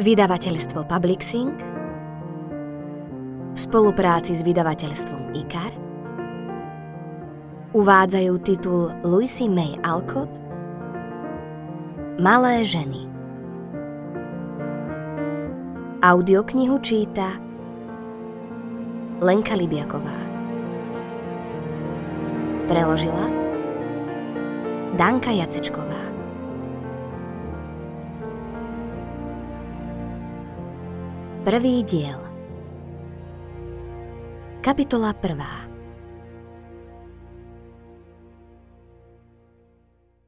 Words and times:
Vydavateľstvo 0.00 0.88
Publixing 0.88 1.52
v 3.52 3.58
spolupráci 3.60 4.32
s 4.32 4.40
vydavateľstvom 4.40 5.36
IKAR 5.36 5.72
uvádzajú 7.76 8.32
titul 8.40 8.96
Lucy 9.04 9.44
May 9.44 9.76
Alcott 9.84 10.32
Malé 12.16 12.64
ženy. 12.64 13.04
Audioknihu 16.00 16.80
číta 16.80 17.36
Lenka 19.20 19.52
Libiaková. 19.52 20.16
Preložila 22.72 23.28
Danka 24.96 25.28
Jacečková. 25.28 26.19
Prvý 31.50 31.82
diel 31.82 32.14
Kapitola 34.62 35.10
prvá 35.10 35.66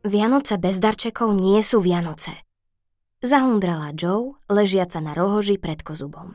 Vianoce 0.03 0.59
bez 0.59 0.83
darčekov 0.83 1.31
nie 1.39 1.63
sú 1.63 1.79
Vianoce. 1.79 2.35
Zahundrala 3.23 3.95
Joe, 3.95 4.35
ležiaca 4.51 4.99
na 4.99 5.15
rohoži 5.15 5.63
pred 5.63 5.87
kozubom. 5.87 6.35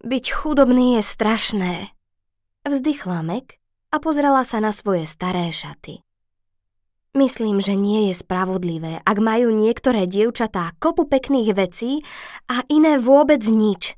Byť 0.00 0.24
chudobný 0.32 0.96
je 0.96 1.02
strašné. 1.04 1.92
Vzdychla 2.64 3.20
Meg 3.20 3.60
a 3.92 4.00
pozrela 4.00 4.40
sa 4.48 4.64
na 4.64 4.72
svoje 4.72 5.04
staré 5.04 5.52
šaty. 5.52 6.00
Myslím, 7.14 7.62
že 7.62 7.78
nie 7.78 8.10
je 8.10 8.14
spravodlivé, 8.18 8.98
ak 9.06 9.18
majú 9.22 9.54
niektoré 9.54 10.10
dievčatá 10.10 10.74
kopu 10.82 11.06
pekných 11.06 11.54
vecí 11.54 12.02
a 12.50 12.66
iné 12.66 12.98
vôbec 12.98 13.38
nič. 13.46 13.94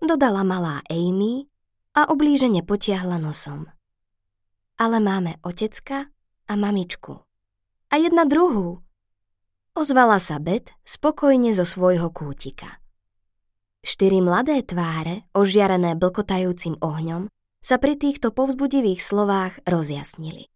Dodala 0.00 0.40
malá 0.40 0.80
Amy 0.88 1.44
a 1.92 2.08
oblížene 2.08 2.64
potiahla 2.64 3.20
nosom. 3.20 3.68
Ale 4.80 5.04
máme 5.04 5.36
otecka 5.44 6.08
a 6.48 6.52
mamičku. 6.56 7.20
A 7.92 8.00
jedna 8.00 8.24
druhú. 8.24 8.80
Ozvala 9.76 10.16
sa 10.16 10.40
Bet 10.40 10.72
spokojne 10.80 11.52
zo 11.52 11.68
svojho 11.68 12.08
kútika. 12.08 12.80
Štyri 13.84 14.24
mladé 14.24 14.64
tváre, 14.64 15.28
ožiarené 15.36 15.92
blkotajúcim 15.92 16.80
ohňom, 16.80 17.28
sa 17.60 17.76
pri 17.76 18.00
týchto 18.00 18.32
povzbudivých 18.32 19.04
slovách 19.04 19.60
rozjasnili. 19.68 20.48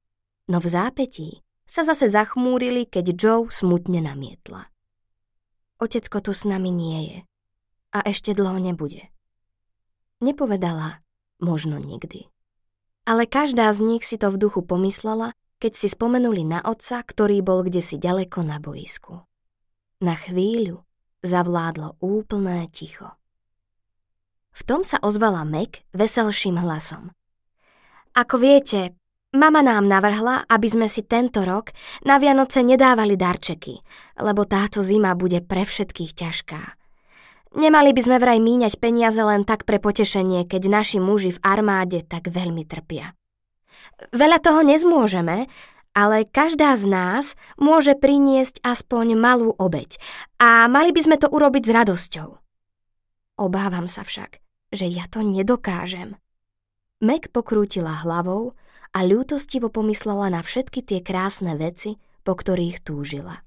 No 0.49 0.65
v 0.65 0.67
zápetí 0.73 1.44
sa 1.65 1.83
zase 1.85 2.13
zachmúrili, 2.13 2.85
keď 2.85 3.05
Joe 3.17 3.43
smutne 3.49 4.05
namietla. 4.05 4.69
Otecko 5.81 6.21
tu 6.21 6.33
s 6.33 6.47
nami 6.47 6.71
nie 6.71 7.01
je 7.11 7.19
a 7.95 7.99
ešte 8.07 8.35
dlho 8.35 8.59
nebude. 8.59 9.11
Nepovedala 10.25 11.05
možno 11.43 11.77
nikdy. 11.79 12.27
Ale 13.05 13.29
každá 13.29 13.69
z 13.77 13.85
nich 13.85 14.03
si 14.03 14.17
to 14.17 14.33
v 14.33 14.41
duchu 14.41 14.65
pomyslela, 14.65 15.37
keď 15.61 15.73
si 15.77 15.89
spomenuli 15.93 16.43
na 16.45 16.65
otca, 16.65 17.05
ktorý 17.05 17.45
bol 17.45 17.63
kde 17.65 17.85
si 17.85 18.01
ďaleko 18.01 18.41
na 18.43 18.57
boisku. 18.59 19.29
Na 20.01 20.17
chvíľu 20.17 20.83
zavládlo 21.21 22.01
úplné 22.01 22.69
ticho. 22.73 23.13
V 24.55 24.63
tom 24.63 24.87
sa 24.87 25.03
ozvala 25.03 25.43
Meg 25.43 25.83
veselším 25.93 26.63
hlasom. 26.63 27.11
Ako 28.15 28.39
viete, 28.39 28.95
Mama 29.35 29.67
nám 29.67 29.91
navrhla, 29.91 30.47
aby 30.47 30.69
sme 30.71 30.87
si 30.87 31.03
tento 31.03 31.43
rok 31.43 31.75
na 32.07 32.23
Vianoce 32.23 32.63
nedávali 32.63 33.19
darčeky, 33.19 33.83
lebo 34.23 34.47
táto 34.47 34.79
zima 34.79 35.19
bude 35.19 35.43
pre 35.43 35.67
všetkých 35.67 36.13
ťažká. 36.15 36.63
Nemali 37.59 37.91
by 37.91 38.01
sme 38.03 38.17
vraj 38.23 38.39
míňať 38.39 38.79
peniaze 38.79 39.19
len 39.19 39.43
tak 39.43 39.67
pre 39.67 39.83
potešenie, 39.83 40.47
keď 40.47 40.63
naši 40.71 40.99
muži 41.03 41.35
v 41.35 41.43
armáde 41.43 42.07
tak 42.07 42.31
veľmi 42.31 42.63
trpia. 42.63 43.11
Veľa 44.15 44.39
toho 44.39 44.63
nezmôžeme, 44.63 45.51
ale 45.99 46.27
každá 46.31 46.75
z 46.79 46.87
nás 46.87 47.35
môže 47.59 47.99
priniesť 47.99 48.63
aspoň 48.63 49.19
malú 49.19 49.51
obeď 49.59 49.99
a 50.39 50.71
mali 50.71 50.95
by 50.95 51.01
sme 51.11 51.17
to 51.19 51.27
urobiť 51.27 51.63
s 51.67 51.75
radosťou. 51.75 52.29
Obávam 53.39 53.91
sa 53.91 54.07
však, 54.07 54.39
že 54.71 54.87
ja 54.87 55.11
to 55.11 55.27
nedokážem. 55.27 56.19
Meg 57.03 57.35
pokrútila 57.35 58.03
hlavou, 58.03 58.55
a 58.95 59.03
ľútostivo 59.03 59.75
pomyslela 59.75 60.31
na 60.31 60.41
všetky 60.41 60.87
tie 60.87 61.03
krásne 61.03 61.59
veci, 61.59 61.99
po 62.23 62.39
ktorých 62.39 62.87
túžila. 62.87 63.43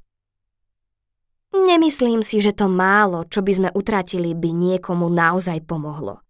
Nemyslím 1.56 2.22
si, 2.22 2.44
že 2.44 2.52
to 2.52 2.68
málo, 2.68 3.24
čo 3.25 3.40
by 3.41 3.53
sme 3.56 3.69
utratili, 3.72 4.35
by 4.35 4.52
niekomu 4.52 5.08
naozaj 5.08 5.63
pomohlo. 5.63 6.22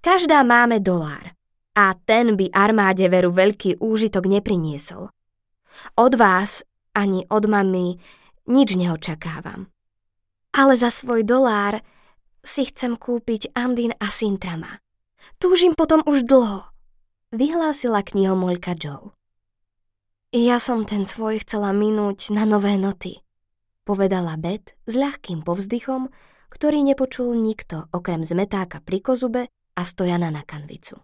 Každá 0.00 0.40
máme 0.42 0.80
dolár 0.80 1.36
a 1.76 1.92
ten 1.94 2.34
by 2.34 2.48
armáde 2.50 3.04
veru 3.12 3.30
veľký 3.30 3.78
úžitok 3.78 4.24
nepriniesol. 4.26 5.12
Od 6.00 6.12
vás 6.16 6.64
ani 6.96 7.26
od 7.28 7.44
mami 7.44 7.98
nič 8.48 8.78
neočakávam. 8.78 9.68
Ale 10.54 10.78
za 10.78 10.88
svoj 10.88 11.26
dolár 11.26 11.82
si 12.40 12.70
chcem 12.70 12.94
kúpiť 12.94 13.52
Andin 13.58 13.92
a 13.98 14.06
Sintrama. 14.08 14.78
Túžim 15.42 15.74
potom 15.74 16.00
už 16.06 16.22
dlho 16.24 16.73
vyhlásila 17.34 18.06
knihomolka 18.06 18.78
Joe. 18.78 19.10
Ja 20.30 20.62
som 20.62 20.86
ten 20.86 21.02
svoj 21.02 21.42
chcela 21.42 21.74
minúť 21.74 22.30
na 22.30 22.46
nové 22.46 22.78
noty, 22.78 23.22
povedala 23.82 24.38
Beth 24.38 24.74
s 24.86 24.94
ľahkým 24.94 25.42
povzdychom, 25.42 26.10
ktorý 26.50 26.86
nepočul 26.86 27.34
nikto 27.34 27.90
okrem 27.90 28.22
zmetáka 28.22 28.78
pri 28.82 28.98
kozube 29.02 29.42
a 29.50 29.82
stojana 29.82 30.30
na 30.30 30.46
kanvicu. 30.46 30.98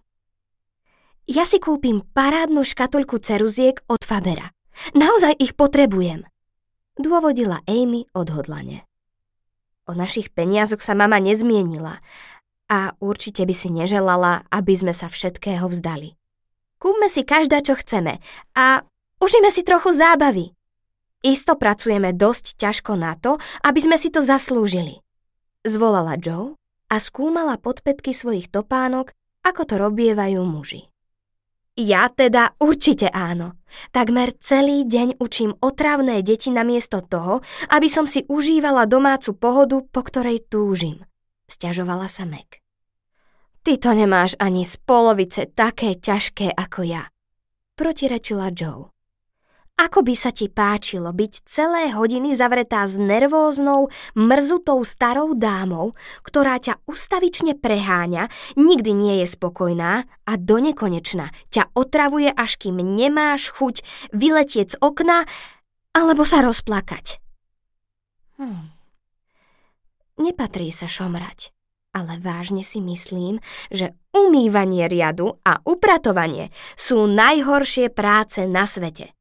Ja 1.30 1.46
si 1.46 1.62
kúpim 1.62 2.02
parádnu 2.14 2.62
škatulku 2.66 3.22
ceruziek 3.22 3.82
od 3.86 4.02
Fabera. 4.02 4.50
Naozaj 4.94 5.38
ich 5.38 5.54
potrebujem, 5.58 6.26
dôvodila 6.98 7.62
Amy 7.66 8.06
odhodlane. 8.14 8.86
O 9.86 9.94
našich 9.94 10.30
peniazoch 10.30 10.82
sa 10.82 10.94
mama 10.94 11.18
nezmienila 11.18 11.98
a 12.70 12.94
určite 13.02 13.42
by 13.42 13.54
si 13.54 13.68
neželala, 13.74 14.46
aby 14.54 14.72
sme 14.78 14.94
sa 14.94 15.10
všetkého 15.10 15.66
vzdali. 15.66 16.19
Kúpme 16.80 17.12
si 17.12 17.28
každá, 17.28 17.60
čo 17.60 17.76
chceme 17.76 18.24
a 18.56 18.80
užíme 19.20 19.52
si 19.52 19.60
trochu 19.60 19.92
zábavy. 19.92 20.56
Isto 21.20 21.60
pracujeme 21.60 22.16
dosť 22.16 22.56
ťažko 22.56 22.96
na 22.96 23.12
to, 23.20 23.36
aby 23.60 23.84
sme 23.84 24.00
si 24.00 24.08
to 24.08 24.24
zaslúžili. 24.24 25.04
Zvolala 25.60 26.16
Joe 26.16 26.56
a 26.88 26.96
skúmala 26.96 27.60
podpetky 27.60 28.16
svojich 28.16 28.48
topánok, 28.48 29.12
ako 29.44 29.62
to 29.68 29.74
robievajú 29.76 30.40
muži. 30.40 30.88
Ja 31.76 32.08
teda 32.08 32.56
určite 32.56 33.12
áno. 33.12 33.60
Takmer 33.92 34.32
celý 34.40 34.88
deň 34.88 35.20
učím 35.20 35.52
otravné 35.60 36.24
deti 36.24 36.48
namiesto 36.48 37.04
toho, 37.04 37.44
aby 37.68 37.88
som 37.92 38.08
si 38.08 38.24
užívala 38.24 38.88
domácu 38.88 39.36
pohodu, 39.36 39.84
po 39.84 40.00
ktorej 40.00 40.48
túžim. 40.48 41.04
Sťažovala 41.48 42.08
sa 42.08 42.24
Meg. 42.24 42.60
Ty 43.70 43.78
to 43.78 43.94
nemáš 43.94 44.34
ani 44.42 44.66
z 44.66 44.82
polovice 44.82 45.46
také 45.46 45.94
ťažké 45.94 46.50
ako 46.58 46.90
ja, 46.90 47.06
protirečila 47.78 48.50
Joe. 48.50 48.90
Ako 49.78 50.02
by 50.02 50.10
sa 50.18 50.34
ti 50.34 50.50
páčilo 50.50 51.14
byť 51.14 51.46
celé 51.46 51.94
hodiny 51.94 52.34
zavretá 52.34 52.82
s 52.90 52.98
nervóznou, 52.98 53.86
mrzutou 54.18 54.82
starou 54.82 55.38
dámou, 55.38 55.94
ktorá 56.26 56.58
ťa 56.58 56.82
ustavične 56.90 57.54
preháňa, 57.62 58.26
nikdy 58.58 58.90
nie 58.90 59.22
je 59.22 59.38
spokojná 59.38 60.02
a 60.02 60.32
do 60.34 60.58
nekonečna 60.58 61.30
ťa 61.54 61.70
otravuje, 61.70 62.26
až 62.26 62.58
kým 62.58 62.82
nemáš 62.82 63.54
chuť 63.54 63.86
vyletieť 64.10 64.74
z 64.74 64.76
okna 64.82 65.30
alebo 65.94 66.26
sa 66.26 66.42
rozplakať. 66.42 67.22
Hm. 68.34 68.74
Nepatrí 70.18 70.74
sa 70.74 70.90
šomrať 70.90 71.54
ale 71.90 72.22
vážne 72.22 72.62
si 72.62 72.78
myslím, 72.78 73.42
že 73.70 73.94
umývanie 74.14 74.86
riadu 74.86 75.38
a 75.42 75.58
upratovanie 75.66 76.54
sú 76.78 77.10
najhoršie 77.10 77.90
práce 77.90 78.46
na 78.46 78.66
svete. 78.66 79.14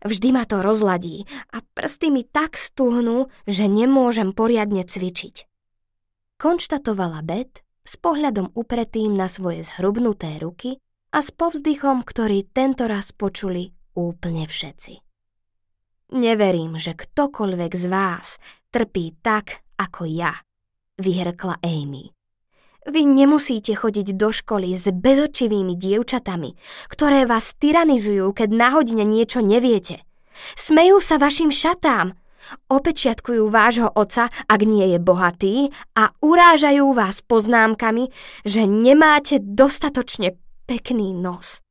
Vždy 0.00 0.28
ma 0.32 0.48
to 0.48 0.64
rozladí 0.64 1.28
a 1.52 1.60
prsty 1.60 2.08
mi 2.08 2.24
tak 2.24 2.56
stuhnú, 2.56 3.28
že 3.44 3.68
nemôžem 3.68 4.32
poriadne 4.32 4.84
cvičiť. 4.84 5.44
Konštatovala 6.40 7.20
Bet 7.20 7.60
s 7.84 8.00
pohľadom 8.00 8.56
upretým 8.56 9.12
na 9.12 9.28
svoje 9.28 9.60
zhrubnuté 9.68 10.40
ruky 10.40 10.80
a 11.12 11.20
s 11.20 11.28
povzdychom, 11.36 12.00
ktorý 12.00 12.48
tento 12.48 12.88
raz 12.88 13.12
počuli 13.12 13.76
úplne 13.92 14.48
všetci. 14.48 15.04
Neverím, 16.16 16.80
že 16.80 16.96
ktokoľvek 16.96 17.72
z 17.76 17.84
vás 17.92 18.40
trpí 18.72 19.20
tak, 19.20 19.60
ako 19.76 20.08
ja– 20.08 20.32
vyhrkla 21.00 21.58
Amy. 21.64 22.12
Vy 22.88 23.02
nemusíte 23.04 23.76
chodiť 23.76 24.16
do 24.16 24.32
školy 24.32 24.72
s 24.72 24.88
bezočivými 24.88 25.76
dievčatami, 25.76 26.56
ktoré 26.88 27.28
vás 27.28 27.52
tyranizujú, 27.60 28.32
keď 28.32 28.48
na 28.52 28.68
hodine 28.72 29.04
niečo 29.04 29.44
neviete. 29.44 30.04
Smejú 30.56 31.00
sa 31.00 31.20
vašim 31.20 31.52
šatám, 31.52 32.16
Opečiatkujú 32.66 33.46
vášho 33.46 33.90
oca, 33.94 34.26
ak 34.26 34.60
nie 34.66 34.96
je 34.96 34.98
bohatý 34.98 35.56
a 35.94 36.10
urážajú 36.18 36.90
vás 36.90 37.22
poznámkami, 37.22 38.10
že 38.42 38.66
nemáte 38.66 39.38
dostatočne 39.38 40.34
pekný 40.66 41.14
nos. 41.14 41.62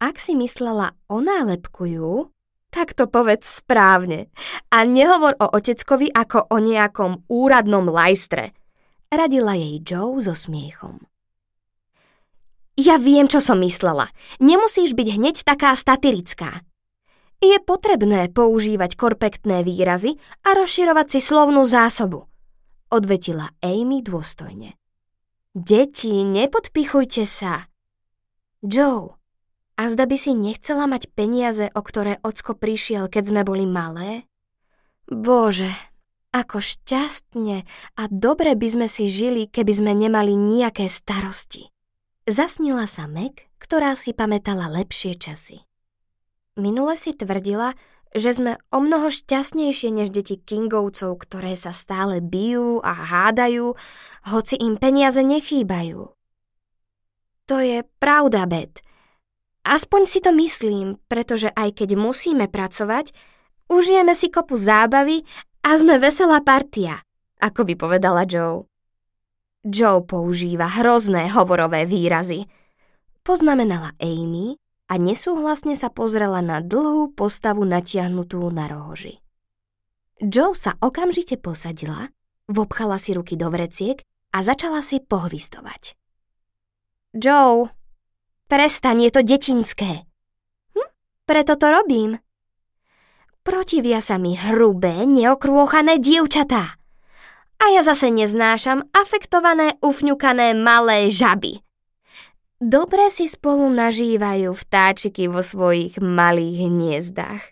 Ak 0.00 0.16
si 0.16 0.32
myslela 0.32 0.96
o 1.12 1.20
nálepkujú, 1.20 2.32
tak 2.72 2.96
to 2.96 3.04
povedz 3.04 3.60
správne 3.60 4.32
a 4.72 4.88
nehovor 4.88 5.36
o 5.36 5.52
oteckovi 5.52 6.08
ako 6.08 6.48
o 6.48 6.56
nejakom 6.56 7.28
úradnom 7.28 7.84
lajstre. 7.84 8.56
Radila 9.12 9.52
jej 9.52 9.84
Joe 9.84 10.16
so 10.24 10.32
smiechom. 10.32 11.04
Ja 12.80 12.96
viem, 12.96 13.28
čo 13.28 13.44
som 13.44 13.60
myslela. 13.60 14.08
Nemusíš 14.40 14.96
byť 14.96 15.08
hneď 15.20 15.36
taká 15.44 15.76
statirická. 15.76 16.64
Je 17.44 17.60
potrebné 17.60 18.32
používať 18.32 18.96
korpektné 18.96 19.60
výrazy 19.60 20.16
a 20.48 20.56
rozširovať 20.56 21.06
si 21.12 21.20
slovnú 21.20 21.68
zásobu, 21.68 22.24
odvetila 22.88 23.52
Amy 23.60 24.00
dôstojne. 24.00 24.78
Deti, 25.52 26.24
nepodpichujte 26.24 27.28
sa. 27.28 27.68
Joe, 28.64 29.20
a 29.76 29.88
zda 29.88 30.04
by 30.04 30.16
si 30.16 30.32
nechcela 30.36 30.84
mať 30.86 31.08
peniaze, 31.12 31.68
o 31.72 31.80
ktoré 31.80 32.20
ocko 32.22 32.56
prišiel, 32.56 33.08
keď 33.08 33.24
sme 33.32 33.42
boli 33.42 33.64
malé? 33.64 34.28
Bože, 35.08 35.68
ako 36.32 36.64
šťastne 36.64 37.68
a 37.98 38.02
dobre 38.08 38.56
by 38.56 38.68
sme 38.68 38.86
si 38.88 39.08
žili, 39.08 39.48
keby 39.48 39.72
sme 39.72 39.92
nemali 39.92 40.32
nejaké 40.32 40.88
starosti. 40.88 41.68
Zasnila 42.24 42.88
sa 42.88 43.10
Meg, 43.10 43.50
ktorá 43.60 43.92
si 43.98 44.16
pamätala 44.16 44.70
lepšie 44.72 45.18
časy. 45.18 45.66
Minule 46.56 46.96
si 46.96 47.16
tvrdila, 47.16 47.74
že 48.12 48.36
sme 48.36 48.60
o 48.68 48.78
mnoho 48.80 49.08
šťastnejšie 49.08 49.88
než 49.88 50.12
deti 50.12 50.36
Kingovcov, 50.36 51.16
ktoré 51.16 51.56
sa 51.56 51.72
stále 51.72 52.20
bijú 52.20 52.80
a 52.84 52.92
hádajú, 52.92 53.72
hoci 54.28 54.54
im 54.60 54.76
peniaze 54.76 55.24
nechýbajú. 55.24 56.12
To 57.48 57.56
je 57.58 57.82
pravda, 57.98 58.44
Bet. 58.46 58.84
Aspoň 59.62 60.02
si 60.04 60.18
to 60.18 60.34
myslím, 60.34 60.98
pretože 61.06 61.46
aj 61.54 61.78
keď 61.78 61.94
musíme 61.94 62.50
pracovať, 62.50 63.14
užijeme 63.70 64.10
si 64.12 64.26
kopu 64.26 64.58
zábavy 64.58 65.22
a 65.62 65.78
sme 65.78 66.02
veselá 66.02 66.42
partia, 66.42 66.98
ako 67.38 67.62
by 67.70 67.74
povedala 67.78 68.26
Joe. 68.26 68.66
Joe 69.62 70.02
používa 70.02 70.66
hrozné 70.66 71.30
hovorové 71.30 71.86
výrazy. 71.86 72.50
Poznamenala 73.22 73.94
Amy 74.02 74.58
a 74.90 74.98
nesúhlasne 74.98 75.78
sa 75.78 75.86
pozrela 75.94 76.42
na 76.42 76.58
dlhú 76.58 77.14
postavu 77.14 77.62
natiahnutú 77.62 78.42
na 78.50 78.66
rohoži. 78.66 79.22
Joe 80.18 80.58
sa 80.58 80.74
okamžite 80.82 81.38
posadila, 81.38 82.10
vopchala 82.50 82.98
si 82.98 83.14
ruky 83.14 83.38
do 83.38 83.46
vreciek 83.54 84.02
a 84.34 84.42
začala 84.42 84.82
si 84.82 84.98
pohvistovať. 84.98 85.94
Joe, 87.14 87.70
prestaň, 88.52 89.08
je 89.08 89.10
to 89.16 89.20
detinské. 89.24 90.04
Hm, 90.76 90.88
preto 91.24 91.56
to 91.56 91.72
robím. 91.72 92.20
Protivia 93.40 94.04
sa 94.04 94.20
mi 94.20 94.36
hrubé, 94.36 95.08
neokrôchané 95.08 95.96
dievčatá 95.96 96.76
a 97.62 97.64
ja 97.70 97.86
zase 97.86 98.10
neznášam 98.10 98.90
afektované, 98.90 99.78
ufňukané 99.78 100.58
malé 100.58 101.06
žaby. 101.06 101.62
Dobre 102.58 103.10
si 103.10 103.26
spolu 103.30 103.70
nažívajú 103.70 104.54
vtáčiky 104.54 105.26
vo 105.30 105.42
svojich 105.42 105.98
malých 105.98 106.70
hniezdach. 106.70 107.42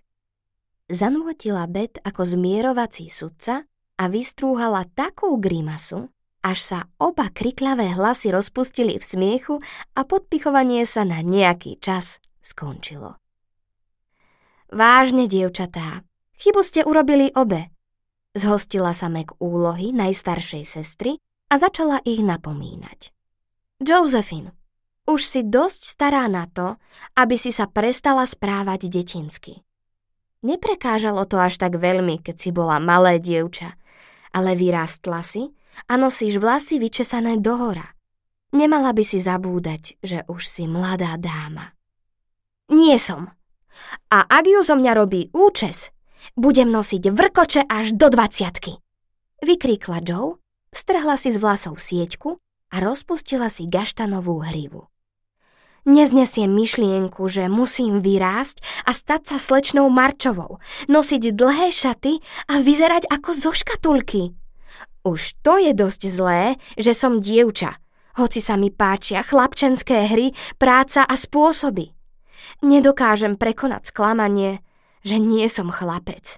Zanútila 0.90 1.66
Bet 1.70 2.02
ako 2.02 2.26
zmierovací 2.26 3.06
sudca 3.06 3.66
a 3.98 4.04
vystrúhala 4.10 4.86
takú 4.94 5.38
grimasu, 5.38 6.10
až 6.40 6.58
sa 6.60 6.78
oba 6.96 7.28
kriklavé 7.28 7.92
hlasy 7.92 8.32
rozpustili 8.32 8.96
v 8.96 9.04
smiechu 9.04 9.54
a 9.96 10.04
podpichovanie 10.04 10.88
sa 10.88 11.04
na 11.04 11.20
nejaký 11.20 11.76
čas 11.80 12.20
skončilo. 12.40 13.20
Vážne, 14.70 15.26
dievčatá, 15.26 16.06
chybu 16.38 16.60
ste 16.62 16.86
urobili 16.86 17.34
obe, 17.34 17.68
Zhostila 18.30 18.94
sa 18.94 19.10
Meg 19.10 19.34
úlohy 19.42 19.90
najstaršej 19.90 20.62
sestry 20.62 21.18
a 21.50 21.58
začala 21.58 21.98
ich 22.06 22.22
napomínať. 22.22 23.10
Josephine, 23.82 24.54
už 25.10 25.26
si 25.26 25.40
dosť 25.42 25.80
stará 25.82 26.30
na 26.30 26.46
to, 26.46 26.78
aby 27.18 27.34
si 27.34 27.50
sa 27.50 27.66
prestala 27.66 28.22
správať 28.22 28.86
detinsky. 28.86 29.66
Neprekážalo 30.46 31.26
to 31.26 31.42
až 31.42 31.58
tak 31.58 31.74
veľmi, 31.74 32.22
keď 32.22 32.36
si 32.38 32.50
bola 32.54 32.78
malé 32.78 33.18
dievča, 33.18 33.74
ale 34.30 34.54
vyrástla 34.54 35.26
si 35.26 35.50
a 35.88 35.92
nosíš 35.96 36.38
vlasy 36.38 36.78
vyčesané 36.78 37.38
dohora. 37.38 37.94
Nemala 38.50 38.90
by 38.90 39.04
si 39.06 39.22
zabúdať, 39.22 39.96
že 40.02 40.26
už 40.26 40.42
si 40.42 40.66
mladá 40.66 41.14
dáma. 41.14 41.74
Nie 42.70 42.98
som. 42.98 43.30
A 44.10 44.26
ak 44.26 44.44
ju 44.46 44.60
zo 44.62 44.74
mňa 44.74 44.92
robí 44.94 45.30
účes, 45.30 45.94
budem 46.34 46.70
nosiť 46.70 47.10
vrkoče 47.10 47.62
až 47.66 47.94
do 47.94 48.10
dvaciatky. 48.10 48.78
Vykríkla 49.40 50.02
Joe, 50.02 50.42
strhla 50.74 51.14
si 51.16 51.30
z 51.30 51.38
vlasov 51.38 51.78
sieťku 51.78 52.38
a 52.70 52.76
rozpustila 52.78 53.50
si 53.50 53.66
gaštanovú 53.66 54.42
hrivu. 54.46 54.90
Neznesiem 55.88 56.52
myšlienku, 56.52 57.24
že 57.24 57.48
musím 57.48 58.04
vyrásť 58.04 58.60
a 58.84 58.92
stať 58.92 59.32
sa 59.32 59.36
slečnou 59.40 59.88
Marčovou, 59.88 60.60
nosiť 60.92 61.32
dlhé 61.32 61.72
šaty 61.72 62.20
a 62.52 62.60
vyzerať 62.60 63.08
ako 63.08 63.30
zo 63.32 63.50
škatulky. 63.56 64.36
Už 65.00 65.40
to 65.40 65.56
je 65.56 65.72
dosť 65.72 66.02
zlé, 66.12 66.42
že 66.76 66.92
som 66.92 67.24
dievča, 67.24 67.80
hoci 68.20 68.44
sa 68.44 68.60
mi 68.60 68.68
páčia 68.68 69.24
chlapčenské 69.24 70.12
hry, 70.12 70.36
práca 70.60 71.08
a 71.08 71.14
spôsoby. 71.16 71.96
Nedokážem 72.60 73.40
prekonať 73.40 73.88
sklamanie, 73.88 74.60
že 75.00 75.16
nie 75.16 75.48
som 75.48 75.72
chlapec. 75.72 76.36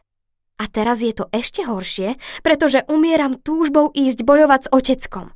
A 0.62 0.70
teraz 0.70 1.02
je 1.02 1.10
to 1.10 1.26
ešte 1.34 1.66
horšie, 1.66 2.14
pretože 2.46 2.86
umieram 2.86 3.34
túžbou 3.34 3.90
ísť 3.90 4.22
bojovať 4.22 4.60
s 4.62 4.68
oteckom. 4.70 5.34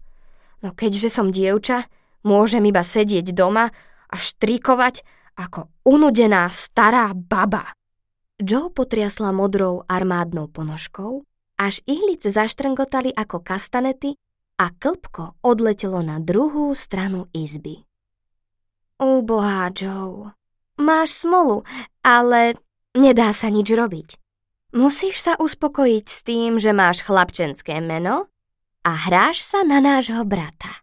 No 0.62 0.70
keďže 0.70 1.10
som 1.10 1.34
dievča, 1.34 1.90
môžem 2.22 2.62
iba 2.70 2.86
sedieť 2.86 3.34
doma 3.34 3.74
a 4.06 4.16
štrikovať 4.16 5.02
ako 5.34 5.66
unudená 5.82 6.46
stará 6.46 7.10
baba. 7.10 7.74
Joe 8.38 8.70
potriasla 8.70 9.34
modrou 9.34 9.82
armádnou 9.88 10.46
ponožkou, 10.46 11.26
až 11.56 11.80
ihlice 11.88 12.30
zaštrngotali 12.32 13.12
ako 13.16 13.40
kastanety 13.40 14.16
a 14.60 14.72
klpko 14.72 15.36
odletelo 15.44 16.00
na 16.00 16.20
druhú 16.20 16.72
stranu 16.72 17.28
izby. 17.32 17.84
Ubohá 18.96 19.68
Joe, 19.72 20.32
máš 20.80 21.24
smolu, 21.24 21.64
ale 22.00 22.56
Nedá 22.96 23.28
sa 23.36 23.52
nič 23.52 23.68
robiť. 23.68 24.16
Musíš 24.72 25.20
sa 25.20 25.36
uspokojiť 25.36 26.04
s 26.08 26.18
tým, 26.24 26.56
že 26.56 26.72
máš 26.72 27.04
chlapčenské 27.04 27.76
meno 27.84 28.32
a 28.88 28.90
hráš 28.96 29.44
sa 29.44 29.60
na 29.68 29.84
nášho 29.84 30.24
brata. 30.24 30.80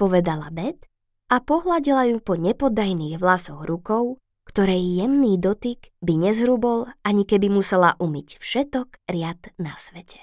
Povedala 0.00 0.48
Bet 0.48 0.88
a 1.28 1.44
pohľadila 1.44 2.08
ju 2.08 2.24
po 2.24 2.40
nepoddajných 2.40 3.20
vlasoch 3.20 3.68
rukou, 3.68 4.16
ktorej 4.56 5.04
jemný 5.04 5.36
dotyk 5.36 5.92
by 6.00 6.16
nezhrubol, 6.16 6.88
ani 7.04 7.28
keby 7.28 7.52
musela 7.52 7.92
umyť 8.00 8.40
všetok 8.40 9.04
riad 9.04 9.52
na 9.60 9.76
svete. 9.76 10.16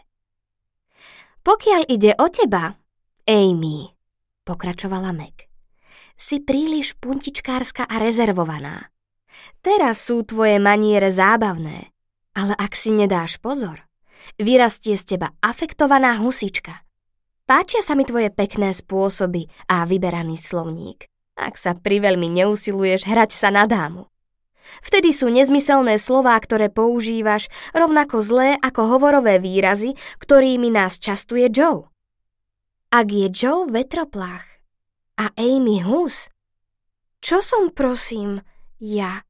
Pokiaľ 1.45 1.85
ide 1.85 2.17
o 2.17 2.25
teba, 2.33 2.73
Amy, 3.29 3.93
pokračovala 4.41 5.13
Meg, 5.13 5.45
si 6.17 6.41
príliš 6.41 6.97
puntičkárska 6.97 7.85
a 7.85 8.01
rezervovaná. 8.01 8.89
Teraz 9.61 10.01
sú 10.01 10.25
tvoje 10.25 10.57
maniere 10.57 11.13
zábavné, 11.13 11.93
ale 12.33 12.57
ak 12.57 12.73
si 12.73 12.89
nedáš 12.89 13.37
pozor, 13.37 13.85
vyrastie 14.41 14.97
z 14.97 15.13
teba 15.13 15.29
afektovaná 15.45 16.17
husička. 16.17 16.81
Páčia 17.45 17.85
sa 17.85 17.93
mi 17.93 18.01
tvoje 18.01 18.33
pekné 18.33 18.73
spôsoby 18.73 19.45
a 19.69 19.85
vyberaný 19.85 20.41
slovník, 20.41 21.05
ak 21.37 21.53
sa 21.53 21.77
priveľmi 21.77 22.33
neusiluješ 22.33 23.05
hrať 23.05 23.29
sa 23.29 23.53
na 23.53 23.69
dámu. 23.69 24.09
Vtedy 24.81 25.11
sú 25.11 25.29
nezmyselné 25.29 25.99
slová, 25.99 26.35
ktoré 26.39 26.67
používaš, 26.67 27.47
rovnako 27.71 28.19
zlé 28.23 28.49
ako 28.59 28.97
hovorové 28.97 29.39
výrazy, 29.39 29.95
ktorými 30.19 30.73
nás 30.73 30.97
častuje 30.99 31.47
Joe. 31.51 31.89
Ak 32.93 33.09
je 33.09 33.27
Joe 33.33 33.65
vetroplach 33.65 34.45
a 35.17 35.33
Amy 35.33 35.81
hus, 35.81 36.29
čo 37.23 37.39
som 37.39 37.71
prosím 37.71 38.43
ja. 38.83 39.23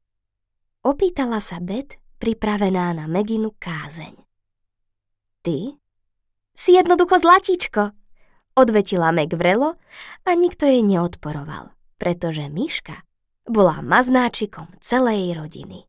Opýtala 0.84 1.38
sa 1.38 1.62
Bet, 1.62 1.96
pripravená 2.18 2.92
na 2.92 3.06
Meginu 3.06 3.54
kázeň. 3.56 4.18
Ty? 5.46 5.78
Si 6.54 6.74
jednoducho 6.74 7.22
zlatíčko, 7.22 7.94
odvetila 8.58 9.14
Meg 9.14 9.32
vrelo 9.32 9.78
a 10.26 10.30
nikto 10.34 10.66
jej 10.66 10.82
neodporoval, 10.82 11.70
pretože 11.96 12.50
Myška 12.50 13.06
bola 13.44 13.84
maznáčikom 13.84 14.72
celej 14.80 15.36
rodiny. 15.36 15.84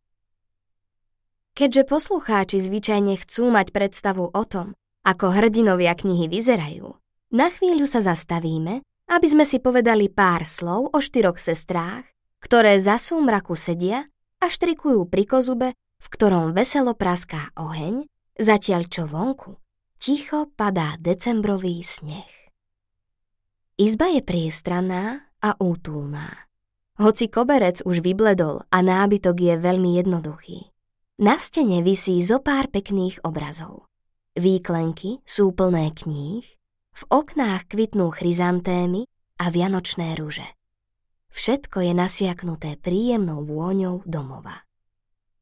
Keďže 1.55 1.87
poslucháči 1.87 2.59
zvyčajne 2.59 3.15
chcú 3.15 3.47
mať 3.47 3.71
predstavu 3.71 4.27
o 4.27 4.43
tom, 4.43 4.75
ako 5.07 5.31
hrdinovia 5.31 5.95
knihy 5.95 6.27
vyzerajú, 6.27 6.99
na 7.31 7.47
chvíľu 7.47 7.87
sa 7.87 8.03
zastavíme, 8.03 8.83
aby 9.07 9.27
sme 9.27 9.47
si 9.47 9.63
povedali 9.63 10.11
pár 10.11 10.43
slov 10.43 10.91
o 10.91 10.99
štyroch 10.99 11.39
sestrách, 11.39 12.03
ktoré 12.43 12.75
za 12.83 12.99
súmraku 12.99 13.55
sedia 13.55 14.05
a 14.43 14.45
štrikujú 14.51 15.07
pri 15.07 15.23
kozube, 15.23 15.67
v 15.75 16.07
ktorom 16.11 16.51
veselo 16.51 16.91
praská 16.91 17.55
oheň, 17.55 18.03
zatiaľ 18.35 18.91
čo 18.91 19.07
vonku 19.07 19.55
ticho 20.05 20.45
padá 20.53 20.99
decembrový 21.01 21.81
sneh. 21.81 22.29
Izba 23.81 24.13
je 24.13 24.21
priestranná 24.21 25.33
a 25.41 25.57
útulná. 25.57 26.44
Hoci 26.95 27.27
koberec 27.27 27.83
už 27.83 27.99
vybledol 27.99 28.63
a 28.71 28.77
nábytok 28.79 29.35
je 29.35 29.53
veľmi 29.59 29.99
jednoduchý. 29.99 30.71
Na 31.19 31.35
stene 31.35 31.83
visí 31.83 32.15
zo 32.23 32.39
pár 32.39 32.71
pekných 32.71 33.19
obrazov. 33.27 33.91
Výklenky 34.39 35.19
sú 35.27 35.51
plné 35.51 35.91
kníh, 35.91 36.47
v 36.95 37.01
oknách 37.11 37.67
kvitnú 37.67 38.15
chryzantémy 38.15 39.11
a 39.43 39.51
vianočné 39.51 40.15
rúže. 40.15 40.47
Všetko 41.35 41.83
je 41.83 41.91
nasiaknuté 41.91 42.79
príjemnou 42.79 43.43
vôňou 43.43 43.99
domova. 44.07 44.63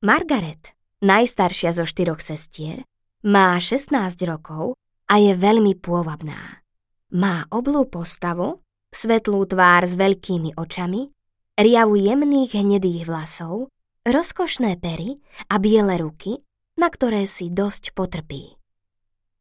Margaret, 0.02 0.74
najstaršia 1.06 1.70
zo 1.70 1.86
štyroch 1.86 2.26
sestier, 2.26 2.82
má 3.22 3.54
16 3.62 3.94
rokov 4.26 4.74
a 5.06 5.22
je 5.22 5.38
veľmi 5.38 5.78
pôvabná. 5.78 6.66
Má 7.14 7.46
oblú 7.54 7.86
postavu, 7.86 8.66
svetlú 8.90 9.46
tvár 9.46 9.86
s 9.86 9.94
veľkými 9.94 10.58
očami, 10.58 11.13
riavu 11.58 11.96
jemných 11.98 12.58
hnedých 12.58 13.06
vlasov 13.06 13.70
rozkošné 14.04 14.82
pery 14.84 15.22
a 15.48 15.62
biele 15.62 15.96
ruky, 16.02 16.42
na 16.76 16.90
ktoré 16.90 17.24
si 17.30 17.54
dosť 17.54 17.96
potrpí. 17.96 18.58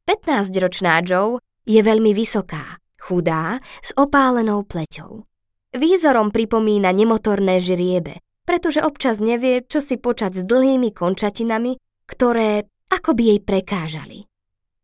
15-ročná 0.07 1.03
Joe 1.03 1.41
je 1.65 1.81
veľmi 1.81 2.13
vysoká, 2.13 2.79
chudá, 3.01 3.59
s 3.81 3.95
opálenou 3.95 4.67
pleťou. 4.67 5.25
Výzorom 5.73 6.35
pripomína 6.35 6.93
nemotorné 6.93 7.63
žriebe, 7.63 8.21
pretože 8.45 8.85
občas 8.85 9.23
nevie, 9.23 9.65
čo 9.65 9.81
si 9.81 9.97
počať 9.97 10.43
s 10.43 10.43
dlhými 10.45 10.93
končatinami, 10.93 11.79
ktoré 12.05 12.69
ako 12.93 13.17
by 13.17 13.23
jej 13.25 13.41
prekážali. 13.41 14.19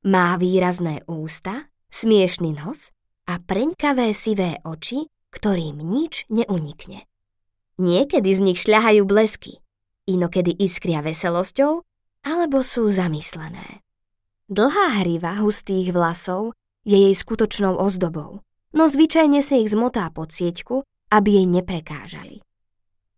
Má 0.08 0.38
výrazné 0.40 1.04
ústa, 1.04 1.68
smiešný 1.92 2.56
nos 2.56 2.88
a 3.28 3.36
preňkavé 3.36 4.16
sivé 4.16 4.64
oči, 4.64 5.04
ktorým 5.28 5.84
nič 5.84 6.24
neunikne. 6.32 7.04
Niekedy 7.78 8.30
z 8.34 8.40
nich 8.42 8.58
šľahajú 8.58 9.06
blesky, 9.06 9.62
inokedy 10.10 10.50
iskria 10.58 10.98
veselosťou, 10.98 11.86
alebo 12.26 12.66
sú 12.66 12.90
zamyslené. 12.90 13.86
Dlhá 14.50 15.04
hriva 15.04 15.38
hustých 15.38 15.94
vlasov 15.94 16.58
je 16.82 16.98
jej 16.98 17.14
skutočnou 17.14 17.78
ozdobou, 17.78 18.42
no 18.74 18.82
zvyčajne 18.90 19.38
si 19.44 19.62
ich 19.62 19.70
zmotá 19.70 20.10
pod 20.10 20.34
sieťku, 20.34 20.82
aby 21.14 21.38
jej 21.38 21.46
neprekážali. 21.46 22.42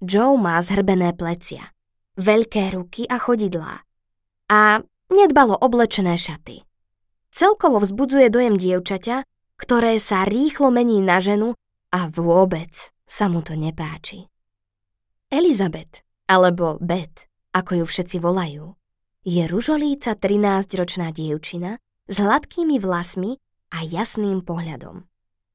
Joe 0.05 0.37
má 0.37 0.61
zhrbené 0.61 1.17
plecia, 1.17 1.73
veľké 2.21 2.76
ruky 2.76 3.09
a 3.09 3.17
chodidlá 3.17 3.85
a 4.50 4.83
nedbalo 5.09 5.55
oblečené 5.55 6.19
šaty. 6.19 6.67
Celkovo 7.31 7.79
vzbudzuje 7.79 8.26
dojem 8.26 8.59
dievčaťa, 8.59 9.23
ktoré 9.55 10.02
sa 10.02 10.26
rýchlo 10.26 10.75
mení 10.75 10.99
na 10.99 11.23
ženu 11.23 11.55
a 11.95 12.11
vôbec 12.11 12.90
sa 13.07 13.31
mu 13.31 13.38
to 13.45 13.55
nepáči. 13.55 14.26
Elizabeth 15.31 16.03
alebo 16.27 16.75
Bet, 16.83 17.31
ako 17.55 17.83
ju 17.83 17.85
všetci 17.87 18.19
volajú, 18.19 18.75
je 19.23 19.47
ružolíca 19.47 20.19
13-ročná 20.19 21.15
dievčina 21.15 21.79
s 22.11 22.19
hladkými 22.19 22.83
vlasmi 22.83 23.39
a 23.71 23.87
jasným 23.87 24.43
pohľadom. 24.43 25.07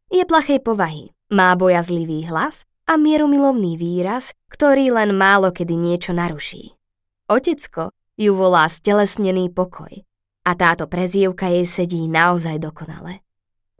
Je 0.07 0.23
plachej 0.23 0.63
povahy, 0.63 1.11
má 1.27 1.51
bojazlivý 1.59 2.23
hlas 2.31 2.63
a 2.87 2.95
mierumilovný 2.95 3.75
výraz, 3.75 4.31
ktorý 4.47 4.95
len 4.95 5.11
málo 5.11 5.51
kedy 5.51 5.75
niečo 5.75 6.15
naruší. 6.15 6.79
Otecko 7.27 7.91
ju 8.15 8.31
volá 8.31 8.71
stelesnený 8.71 9.51
pokoj 9.51 9.91
a 10.47 10.51
táto 10.55 10.87
prezývka 10.87 11.51
jej 11.51 11.67
sedí 11.67 12.07
naozaj 12.07 12.63
dokonale. 12.63 13.27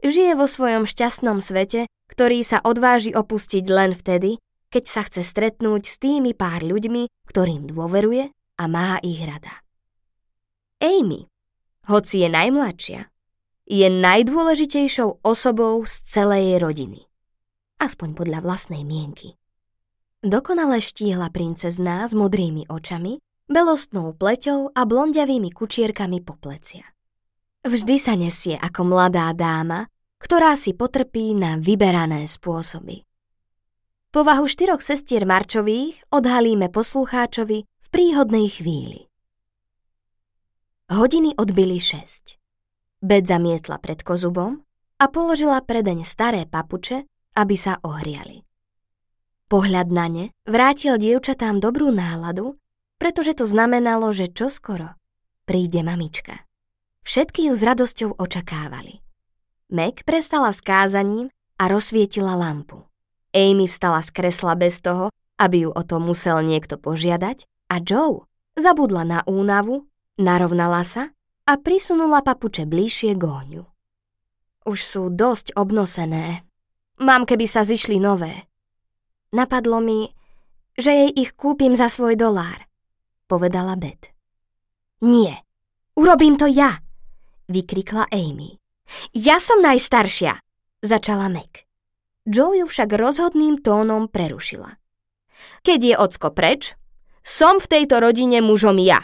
Žije 0.04 0.36
vo 0.36 0.44
svojom 0.44 0.84
šťastnom 0.84 1.40
svete, 1.40 1.88
ktorý 2.12 2.44
sa 2.44 2.60
odváži 2.60 3.16
opustiť 3.16 3.64
len 3.72 3.96
vtedy, 3.96 4.36
keď 4.76 4.84
sa 4.84 5.08
chce 5.08 5.24
stretnúť 5.24 5.88
s 5.88 5.96
tými 5.96 6.36
pár 6.36 6.60
ľuďmi, 6.60 7.08
ktorým 7.32 7.64
dôveruje 7.64 8.28
a 8.60 8.64
má 8.68 9.00
ich 9.00 9.24
rada. 9.24 9.64
Amy, 10.84 11.32
hoci 11.88 12.20
je 12.20 12.28
najmladšia, 12.28 13.08
je 13.64 13.88
najdôležitejšou 13.88 15.24
osobou 15.24 15.80
z 15.88 16.04
celej 16.04 16.60
rodiny. 16.60 17.08
Aspoň 17.80 18.20
podľa 18.20 18.44
vlastnej 18.44 18.84
mienky. 18.84 19.40
Dokonale 20.20 20.84
štíhla 20.84 21.32
princezná 21.32 22.04
s 22.04 22.12
modrými 22.12 22.68
očami, 22.68 23.16
belostnou 23.48 24.12
pleťou 24.12 24.76
a 24.76 24.84
blondiavými 24.84 25.56
kučierkami 25.56 26.20
po 26.20 26.36
plecia. 26.36 26.84
Vždy 27.64 27.96
sa 27.96 28.12
nesie 28.12 28.60
ako 28.60 28.92
mladá 28.92 29.32
dáma, 29.32 29.88
ktorá 30.20 30.52
si 30.52 30.76
potrpí 30.76 31.32
na 31.32 31.56
vyberané 31.56 32.28
spôsoby. 32.28 33.05
Povahu 34.16 34.48
štyroch 34.48 34.80
sestier 34.80 35.28
Marčových 35.28 36.00
odhalíme 36.08 36.72
poslucháčovi 36.72 37.68
v 37.68 37.88
príhodnej 37.92 38.48
chvíli. 38.48 39.12
Hodiny 40.88 41.36
odbili 41.36 41.76
šesť. 41.76 42.40
Bed 43.04 43.28
zamietla 43.28 43.76
pred 43.76 44.00
kozubom 44.00 44.64
a 44.96 45.04
položila 45.12 45.60
predeň 45.60 46.00
staré 46.00 46.48
papuče, 46.48 47.04
aby 47.36 47.56
sa 47.60 47.76
ohriali. 47.84 48.40
Pohľad 49.52 49.92
na 49.92 50.08
ne 50.08 50.24
vrátil 50.48 50.96
dievčatám 50.96 51.60
dobrú 51.60 51.92
náladu, 51.92 52.56
pretože 52.96 53.36
to 53.36 53.44
znamenalo, 53.44 54.16
že 54.16 54.32
čoskoro 54.32 54.96
príde 55.44 55.84
mamička. 55.84 56.40
Všetky 57.04 57.52
ju 57.52 57.52
s 57.52 57.60
radosťou 57.60 58.16
očakávali. 58.16 59.04
Meg 59.68 60.08
prestala 60.08 60.56
s 60.56 60.64
kázaním 60.64 61.28
a 61.60 61.68
rozsvietila 61.68 62.32
lampu. 62.32 62.80
Amy 63.36 63.68
vstala 63.68 64.00
z 64.00 64.10
kresla 64.16 64.56
bez 64.56 64.80
toho, 64.80 65.12
aby 65.36 65.68
ju 65.68 65.70
o 65.70 65.82
to 65.84 66.00
musel 66.00 66.40
niekto 66.40 66.80
požiadať 66.80 67.44
a 67.68 67.84
Joe 67.84 68.24
zabudla 68.56 69.04
na 69.04 69.20
únavu, 69.28 69.84
narovnala 70.16 70.80
sa 70.80 71.12
a 71.44 71.52
prisunula 71.60 72.24
papuče 72.24 72.64
bližšie 72.64 73.12
k 73.12 73.22
ohňu. 73.22 73.62
Už 74.64 74.78
sú 74.80 75.12
dosť 75.12 75.54
obnosené. 75.54 76.48
Mám, 76.96 77.28
keby 77.28 77.44
sa 77.44 77.62
zišli 77.62 78.00
nové. 78.00 78.32
Napadlo 79.36 79.84
mi, 79.84 80.08
že 80.80 80.90
jej 80.90 81.10
ich 81.12 81.36
kúpim 81.36 81.76
za 81.76 81.92
svoj 81.92 82.16
dolár, 82.16 82.64
povedala 83.28 83.76
Beth. 83.76 84.08
Nie, 85.04 85.44
urobím 85.92 86.40
to 86.40 86.48
ja, 86.48 86.80
vykrikla 87.52 88.08
Amy. 88.08 88.56
Ja 89.12 89.36
som 89.36 89.60
najstaršia, 89.60 90.40
začala 90.80 91.28
Meg. 91.28 91.65
Joe 92.26 92.58
ju 92.58 92.66
však 92.66 92.90
rozhodným 92.90 93.62
tónom 93.62 94.10
prerušila. 94.10 94.76
Keď 95.62 95.80
je 95.80 95.94
ocko 95.94 96.34
preč, 96.34 96.74
som 97.22 97.62
v 97.62 97.70
tejto 97.70 98.02
rodine 98.02 98.42
mužom 98.42 98.78
ja. 98.82 99.02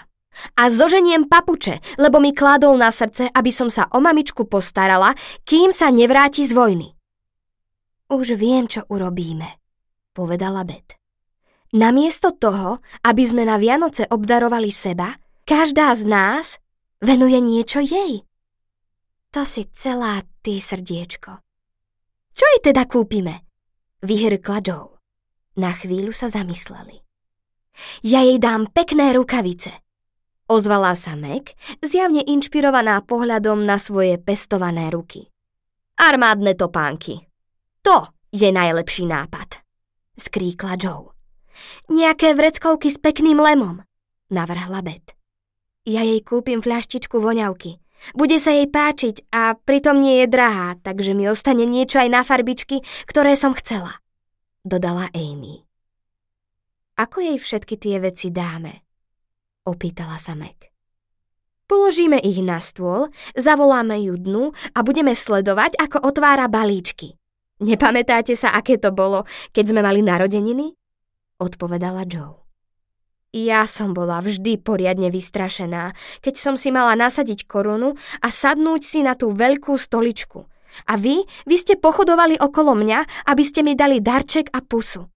A 0.56 0.72
zoženiem 0.72 1.28
papuče, 1.28 1.78
lebo 2.00 2.16
mi 2.16 2.32
kládol 2.32 2.80
na 2.80 2.88
srdce, 2.88 3.28
aby 3.30 3.52
som 3.52 3.68
sa 3.68 3.86
o 3.92 4.00
mamičku 4.00 4.48
postarala, 4.48 5.12
kým 5.44 5.70
sa 5.70 5.92
nevráti 5.92 6.42
z 6.42 6.56
vojny. 6.56 6.88
Už 8.08 8.34
viem, 8.34 8.64
čo 8.64 8.88
urobíme, 8.88 9.60
povedala 10.16 10.64
Bet. 10.64 10.96
Namiesto 11.72 12.32
toho, 12.36 12.80
aby 13.04 13.22
sme 13.24 13.48
na 13.48 13.56
Vianoce 13.56 14.04
obdarovali 14.08 14.68
seba, 14.68 15.16
každá 15.48 15.92
z 15.96 16.04
nás 16.04 16.60
venuje 17.00 17.40
niečo 17.40 17.80
jej. 17.80 18.24
To 19.32 19.48
si 19.48 19.68
celá 19.72 20.20
ty 20.44 20.60
srdiečko. 20.60 21.40
Čo 22.32 22.44
jej 22.48 22.60
teda 22.72 22.88
kúpime? 22.88 23.44
Vyhrkla 24.02 24.58
Joe. 24.64 24.98
Na 25.56 25.76
chvíľu 25.76 26.16
sa 26.16 26.32
zamysleli. 26.32 27.04
Ja 28.04 28.24
jej 28.24 28.40
dám 28.40 28.68
pekné 28.72 29.12
rukavice. 29.12 29.72
Ozvala 30.48 30.92
sa 30.96 31.16
Meg, 31.16 31.56
zjavne 31.80 32.20
inšpirovaná 32.24 33.00
pohľadom 33.04 33.64
na 33.64 33.80
svoje 33.80 34.20
pestované 34.20 34.92
ruky. 34.92 35.32
Armádne 35.96 36.56
topánky. 36.56 37.24
To 37.84 38.04
je 38.32 38.48
najlepší 38.48 39.08
nápad, 39.08 39.60
skríkla 40.16 40.76
Joe. 40.80 41.12
Nejaké 41.92 42.32
vreckovky 42.32 42.88
s 42.88 42.96
pekným 42.96 43.38
lemom, 43.38 43.84
navrhla 44.32 44.80
Bet. 44.80 45.14
Ja 45.82 46.06
jej 46.06 46.22
kúpim 46.22 46.62
fľaštičku 46.62 47.18
voňavky, 47.18 47.81
bude 48.12 48.36
sa 48.42 48.50
jej 48.52 48.66
páčiť 48.66 49.30
a 49.30 49.54
pritom 49.54 50.02
nie 50.02 50.22
je 50.22 50.26
drahá, 50.26 50.78
takže 50.82 51.14
mi 51.14 51.30
ostane 51.30 51.64
niečo 51.64 52.02
aj 52.02 52.08
na 52.10 52.20
farbičky, 52.26 52.82
ktoré 53.06 53.38
som 53.38 53.54
chcela, 53.54 54.02
dodala 54.66 55.08
Amy. 55.14 55.62
Ako 56.98 57.24
jej 57.24 57.38
všetky 57.40 57.80
tie 57.80 57.96
veci 58.02 58.28
dáme? 58.28 58.84
Opýtala 59.64 60.18
sa 60.18 60.34
Meg. 60.34 60.72
Položíme 61.70 62.20
ich 62.20 62.42
na 62.44 62.60
stôl, 62.60 63.08
zavoláme 63.32 63.96
ju 64.02 64.20
dnu 64.20 64.52
a 64.76 64.78
budeme 64.84 65.16
sledovať, 65.16 65.80
ako 65.80 66.04
otvára 66.04 66.50
balíčky. 66.50 67.16
Nepamätáte 67.62 68.34
sa, 68.34 68.52
aké 68.52 68.76
to 68.76 68.90
bolo, 68.90 69.24
keď 69.54 69.72
sme 69.72 69.80
mali 69.80 70.02
narodeniny? 70.02 70.74
Odpovedala 71.40 72.04
Joe. 72.04 72.41
Ja 73.32 73.64
som 73.64 73.96
bola 73.96 74.20
vždy 74.20 74.60
poriadne 74.60 75.08
vystrašená, 75.08 75.96
keď 76.20 76.34
som 76.36 76.54
si 76.60 76.68
mala 76.68 76.92
nasadiť 76.92 77.48
korunu 77.48 77.96
a 78.20 78.28
sadnúť 78.28 78.82
si 78.84 79.00
na 79.00 79.16
tú 79.16 79.32
veľkú 79.32 79.72
stoličku. 79.72 80.44
A 80.88 81.00
vy, 81.00 81.24
vy 81.48 81.56
ste 81.56 81.80
pochodovali 81.80 82.36
okolo 82.36 82.76
mňa, 82.76 83.28
aby 83.32 83.44
ste 83.44 83.64
mi 83.64 83.72
dali 83.72 84.04
darček 84.04 84.52
a 84.52 84.60
pusu. 84.60 85.08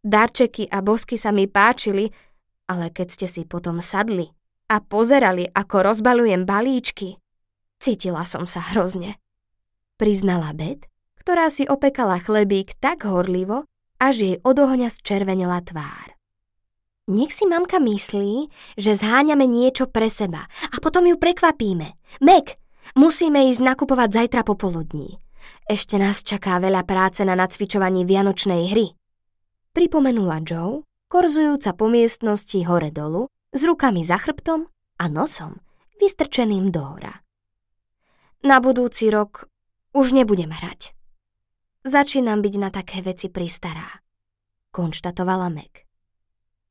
Darčeky 0.00 0.64
a 0.72 0.80
bosky 0.80 1.20
sa 1.20 1.28
mi 1.28 1.44
páčili, 1.44 2.08
ale 2.72 2.88
keď 2.88 3.06
ste 3.12 3.26
si 3.28 3.42
potom 3.44 3.84
sadli 3.84 4.28
a 4.72 4.80
pozerali, 4.80 5.48
ako 5.48 5.92
rozbalujem 5.92 6.48
balíčky, 6.48 7.20
cítila 7.80 8.24
som 8.24 8.48
sa 8.48 8.64
hrozne. 8.72 9.20
Priznala 10.00 10.56
Bet, 10.56 10.88
ktorá 11.20 11.52
si 11.52 11.68
opekala 11.68 12.20
chlebík 12.24 12.80
tak 12.80 13.04
horlivo, 13.04 13.68
až 14.00 14.14
jej 14.24 14.36
od 14.40 14.56
ohňa 14.56 14.88
zčervenila 14.88 15.60
tvár. 15.60 16.17
Nech 17.08 17.32
si 17.32 17.48
mamka 17.48 17.80
myslí, 17.80 18.52
že 18.76 18.92
zháňame 18.92 19.48
niečo 19.48 19.88
pre 19.88 20.12
seba 20.12 20.44
a 20.44 20.76
potom 20.76 21.08
ju 21.08 21.16
prekvapíme. 21.16 21.96
Meg, 22.20 22.60
musíme 22.92 23.48
ísť 23.48 23.64
nakupovať 23.64 24.08
zajtra 24.12 24.44
popoludní. 24.44 25.16
Ešte 25.64 25.96
nás 25.96 26.20
čaká 26.20 26.60
veľa 26.60 26.84
práce 26.84 27.24
na 27.24 27.32
nacvičovaní 27.32 28.04
vianočnej 28.04 28.68
hry. 28.68 28.92
Pripomenula 29.72 30.44
Joe, 30.44 30.84
korzujúca 31.08 31.72
po 31.72 31.88
miestnosti 31.88 32.60
hore-dolu, 32.68 33.32
s 33.56 33.64
rukami 33.64 34.04
za 34.04 34.20
chrbtom 34.20 34.68
a 35.00 35.04
nosom 35.08 35.64
vystrčeným 35.96 36.68
do 36.68 36.84
hora. 36.84 37.24
Na 38.44 38.60
budúci 38.60 39.08
rok 39.08 39.48
už 39.96 40.12
nebudem 40.12 40.52
hrať. 40.52 40.92
Začínam 41.88 42.44
byť 42.44 42.54
na 42.60 42.68
také 42.68 43.00
veci 43.00 43.32
pristará, 43.32 44.04
konštatovala 44.70 45.48
Meg. 45.48 45.87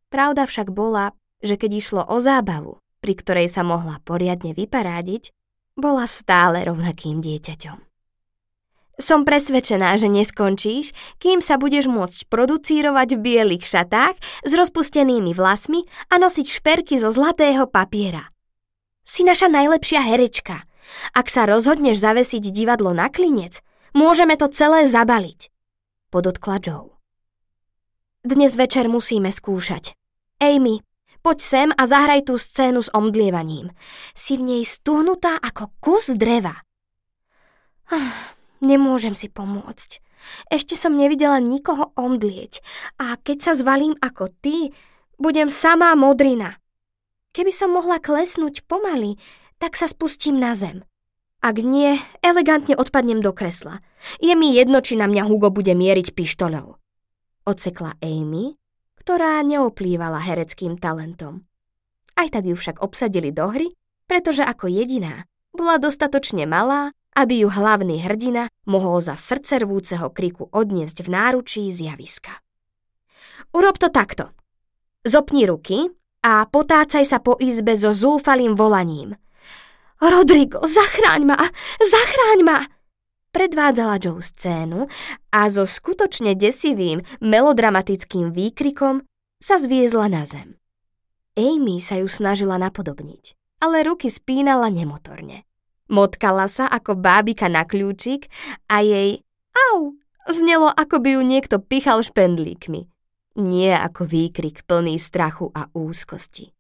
Pravda 0.08 0.48
však 0.48 0.72
bola, 0.72 1.12
že 1.44 1.60
keď 1.60 1.72
išlo 1.76 2.02
o 2.08 2.18
zábavu, 2.24 2.80
pri 3.04 3.14
ktorej 3.14 3.48
sa 3.52 3.62
mohla 3.62 4.00
poriadne 4.04 4.56
vyparádiť, 4.56 5.32
bola 5.78 6.10
stále 6.10 6.66
rovnakým 6.66 7.22
dieťaťom. 7.22 7.88
Som 8.98 9.30
presvedčená, 9.30 9.94
že 10.02 10.10
neskončíš, 10.10 10.90
kým 11.22 11.38
sa 11.38 11.62
budeš 11.62 11.86
môcť 11.86 12.26
producírovať 12.34 13.14
v 13.14 13.22
bielých 13.22 13.62
šatách 13.62 14.18
s 14.42 14.52
rozpustenými 14.58 15.38
vlasmi 15.38 15.86
a 16.10 16.18
nosiť 16.18 16.46
šperky 16.50 16.98
zo 16.98 17.14
zlatého 17.14 17.70
papiera. 17.70 18.34
Si 19.06 19.22
naša 19.22 19.54
najlepšia 19.54 20.02
herečka. 20.02 20.66
Ak 21.14 21.30
sa 21.30 21.46
rozhodneš 21.46 22.02
zavesiť 22.02 22.50
divadlo 22.50 22.90
na 22.90 23.14
klinec, 23.14 23.62
môžeme 23.94 24.34
to 24.34 24.50
celé 24.50 24.90
zabaliť, 24.90 25.54
podotkla 26.10 26.58
Joe. 26.58 26.97
Dnes 28.28 28.60
večer 28.60 28.92
musíme 28.92 29.32
skúšať. 29.32 29.96
Amy, 30.44 30.84
poď 31.24 31.38
sem 31.40 31.70
a 31.72 31.88
zahraj 31.88 32.28
tú 32.28 32.36
scénu 32.36 32.84
s 32.84 32.92
omdlievaním. 32.92 33.72
Si 34.12 34.36
v 34.36 34.44
nej 34.44 34.64
stuhnutá 34.68 35.40
ako 35.40 35.72
kus 35.80 36.12
dreva. 36.12 36.60
Ah, 37.88 38.36
nemôžem 38.60 39.16
si 39.16 39.32
pomôcť. 39.32 40.04
Ešte 40.52 40.76
som 40.76 41.00
nevidela 41.00 41.40
nikoho 41.40 41.96
omdlieť 41.96 42.60
a 43.00 43.16
keď 43.16 43.48
sa 43.48 43.54
zvalím 43.56 43.96
ako 44.04 44.28
ty, 44.44 44.76
budem 45.16 45.48
samá 45.48 45.96
modrina. 45.96 46.60
Keby 47.32 47.56
som 47.56 47.72
mohla 47.72 47.96
klesnúť 47.96 48.68
pomaly, 48.68 49.16
tak 49.56 49.80
sa 49.80 49.88
spustím 49.88 50.36
na 50.36 50.52
zem. 50.52 50.84
Ak 51.40 51.64
nie, 51.64 51.96
elegantne 52.20 52.76
odpadnem 52.76 53.24
do 53.24 53.32
kresla. 53.32 53.80
Je 54.20 54.36
mi 54.36 54.52
jedno, 54.52 54.84
či 54.84 55.00
na 55.00 55.08
mňa 55.08 55.32
Hugo 55.32 55.48
bude 55.48 55.72
mieriť 55.72 56.12
pištoľou 56.12 56.76
odsekla 57.48 57.96
Amy, 58.04 58.60
ktorá 59.00 59.40
neoplývala 59.40 60.20
hereckým 60.20 60.76
talentom. 60.76 61.48
Aj 62.20 62.28
tak 62.28 62.44
ju 62.44 62.60
však 62.60 62.84
obsadili 62.84 63.32
do 63.32 63.48
hry, 63.48 63.72
pretože 64.04 64.44
ako 64.44 64.68
jediná 64.68 65.24
bola 65.56 65.80
dostatočne 65.80 66.44
malá, 66.44 66.92
aby 67.16 67.42
ju 67.42 67.50
hlavný 67.50 68.04
hrdina 68.04 68.52
mohol 68.70 69.02
za 69.02 69.18
srdcervúceho 69.18 70.12
kriku 70.14 70.52
odniesť 70.52 71.08
v 71.08 71.10
náručí 71.10 71.64
z 71.72 71.90
javiska. 71.90 72.44
Urob 73.56 73.80
to 73.82 73.90
takto. 73.90 74.36
Zopni 75.08 75.48
ruky 75.48 75.88
a 76.22 76.46
potácaj 76.46 77.08
sa 77.08 77.18
po 77.24 77.40
izbe 77.40 77.74
so 77.74 77.96
zúfalým 77.96 78.54
volaním. 78.54 79.16
Rodrigo, 79.98 80.62
zachráň 80.62 81.26
ma! 81.26 81.40
Zachráň 81.82 82.40
ma! 82.46 82.60
Predvádzala 83.32 84.02
Joe 84.02 84.24
scénu 84.24 84.88
a 85.32 85.40
so 85.52 85.68
skutočne 85.68 86.34
desivým, 86.34 87.04
melodramatickým 87.20 88.32
výkrikom 88.34 89.04
sa 89.38 89.62
zviezla 89.62 90.10
na 90.10 90.24
zem. 90.26 90.58
Amy 91.38 91.78
sa 91.78 92.02
ju 92.02 92.10
snažila 92.10 92.58
napodobniť, 92.58 93.38
ale 93.62 93.86
ruky 93.86 94.10
spínala 94.10 94.74
nemotorne. 94.74 95.46
Motkala 95.88 96.50
sa 96.50 96.66
ako 96.68 97.00
bábika 97.00 97.48
na 97.48 97.64
kľúčik 97.64 98.28
a 98.68 98.82
jej 98.84 99.24
au 99.54 99.96
znelo, 100.28 100.68
ako 100.68 101.00
by 101.00 101.10
ju 101.16 101.22
niekto 101.24 101.56
pichal 101.64 102.04
špendlíkmi. 102.04 102.90
Nie 103.38 103.78
ako 103.78 104.10
výkrik 104.10 104.66
plný 104.66 104.98
strachu 104.98 105.54
a 105.54 105.70
úzkosti. 105.72 106.52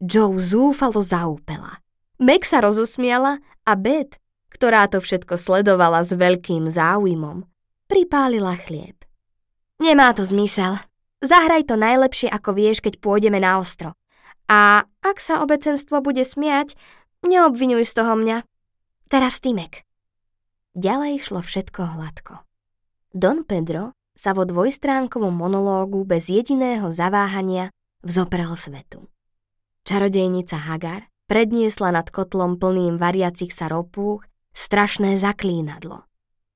Joe 0.00 0.40
zúfalo 0.40 1.04
zaúpela. 1.04 1.84
Meg 2.18 2.48
sa 2.48 2.64
rozosmiala 2.64 3.38
a 3.68 3.72
Beth 3.76 4.16
ktorá 4.54 4.86
to 4.86 5.02
všetko 5.02 5.34
sledovala 5.34 6.06
s 6.06 6.14
veľkým 6.14 6.70
záujmom, 6.70 7.42
pripálila 7.90 8.54
chlieb. 8.62 8.94
Nemá 9.82 10.14
to 10.14 10.22
zmysel. 10.22 10.78
Zahraj 11.18 11.66
to 11.66 11.74
najlepšie, 11.74 12.30
ako 12.30 12.54
vieš, 12.54 12.78
keď 12.78 13.02
pôjdeme 13.02 13.42
na 13.42 13.58
ostro. 13.58 13.98
A 14.46 14.86
ak 15.02 15.18
sa 15.18 15.42
obecenstvo 15.42 16.04
bude 16.04 16.22
smiať, 16.22 16.78
neobvinuj 17.26 17.82
z 17.88 17.92
toho 17.96 18.14
mňa. 18.14 18.46
Teraz 19.10 19.42
Timek. 19.42 19.82
Ďalej 20.76 21.26
šlo 21.26 21.40
všetko 21.42 21.96
hladko. 21.98 22.44
Don 23.14 23.46
Pedro 23.46 23.94
sa 24.14 24.34
vo 24.34 24.46
dvojstránkovom 24.46 25.34
monológu 25.34 26.06
bez 26.06 26.30
jediného 26.30 26.90
zaváhania 26.94 27.70
vzoprel 28.02 28.54
svetu. 28.54 29.10
Čarodejnica 29.84 30.56
Hagar 30.70 31.10
predniesla 31.26 31.94
nad 31.94 32.08
kotlom 32.10 32.60
plným 32.60 33.00
variacich 33.00 33.50
sa 33.50 33.70
ropúch 33.70 34.26
strašné 34.54 35.18
zaklínadlo. 35.18 36.06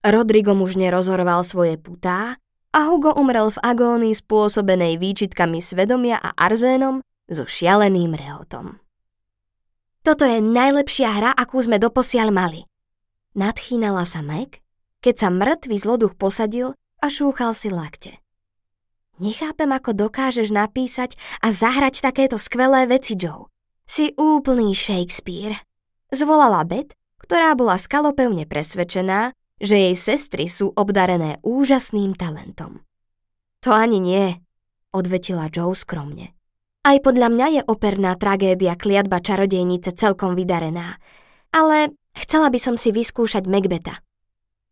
Rodrigo 0.07 0.55
mužne 0.55 0.89
rozhoroval 0.95 1.43
svoje 1.43 1.75
putá 1.77 2.39
a 2.71 2.79
Hugo 2.87 3.13
umrel 3.19 3.51
v 3.51 3.59
agónii 3.61 4.15
spôsobenej 4.15 4.97
výčitkami 5.03 5.59
svedomia 5.59 6.23
a 6.23 6.33
arzénom 6.39 7.03
so 7.27 7.45
šialeným 7.45 8.15
rehotom. 8.15 8.79
Toto 10.07 10.25
je 10.25 10.39
najlepšia 10.41 11.11
hra, 11.11 11.31
akú 11.35 11.59
sme 11.61 11.77
doposiaľ 11.77 12.31
mali. 12.31 12.61
Nadchýnala 13.37 14.07
sa 14.09 14.25
Meg, 14.25 14.63
keď 15.05 15.15
sa 15.15 15.29
mŕtvý 15.29 15.77
zloduch 15.77 16.15
posadil 16.17 16.73
a 17.03 17.07
šúchal 17.07 17.53
si 17.53 17.69
lakte. 17.69 18.23
Nechápem, 19.19 19.69
ako 19.75 19.99
dokážeš 19.99 20.55
napísať 20.55 21.19
a 21.43 21.51
zahrať 21.51 22.03
takéto 22.03 22.39
skvelé 22.39 22.87
veci, 22.87 23.19
Joe. 23.19 23.51
Si 23.83 24.15
úplný 24.15 24.79
Shakespeare. 24.79 25.59
Zvolala 26.15 26.63
Bet 26.63 26.98
ktorá 27.29 27.53
bola 27.53 27.77
skalopevne 27.77 28.49
presvedčená, 28.49 29.37
že 29.61 29.77
jej 29.77 29.97
sestry 30.01 30.49
sú 30.49 30.73
obdarené 30.73 31.37
úžasným 31.45 32.17
talentom. 32.17 32.81
To 33.61 33.77
ani 33.77 34.01
nie, 34.01 34.41
odvetila 34.97 35.53
Joe 35.53 35.77
skromne. 35.77 36.33
Aj 36.89 36.97
podľa 37.05 37.29
mňa 37.29 37.47
je 37.53 37.63
operná 37.69 38.17
tragédia 38.17 38.81
kliatba 38.81 39.21
čarodejnice 39.21 39.93
celkom 39.93 40.33
vydarená, 40.33 40.97
ale 41.53 41.93
chcela 42.17 42.49
by 42.49 42.57
som 42.57 42.81
si 42.81 42.97
vyskúšať 42.97 43.45
Macbeta. 43.45 44.01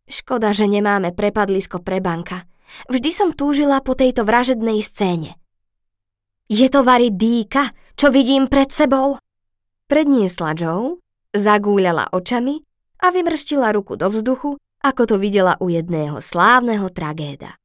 Škoda, 0.09 0.49
že 0.49 0.65
nemáme 0.65 1.13
prepadlisko 1.13 1.85
pre 1.85 2.01
banka. 2.01 2.49
Vždy 2.89 3.13
som 3.13 3.29
túžila 3.37 3.85
po 3.85 3.93
tejto 3.93 4.25
vražednej 4.25 4.81
scéne. 4.81 5.37
Je 6.49 6.65
to 6.73 6.81
Vary 6.81 7.13
Díka, 7.13 7.69
čo 7.93 8.09
vidím 8.09 8.49
pred 8.49 8.73
sebou? 8.73 9.21
Predniesla 9.85 10.57
Joe 10.57 10.97
Zagúľala 11.35 12.11
očami 12.11 12.63
a 13.03 13.11
vymrštila 13.11 13.71
ruku 13.75 13.99
do 13.99 14.07
vzduchu, 14.07 14.55
ako 14.83 15.01
to 15.03 15.15
videla 15.19 15.59
u 15.59 15.67
jedného 15.67 16.21
slávneho 16.23 16.87
tragéda. 16.93 17.59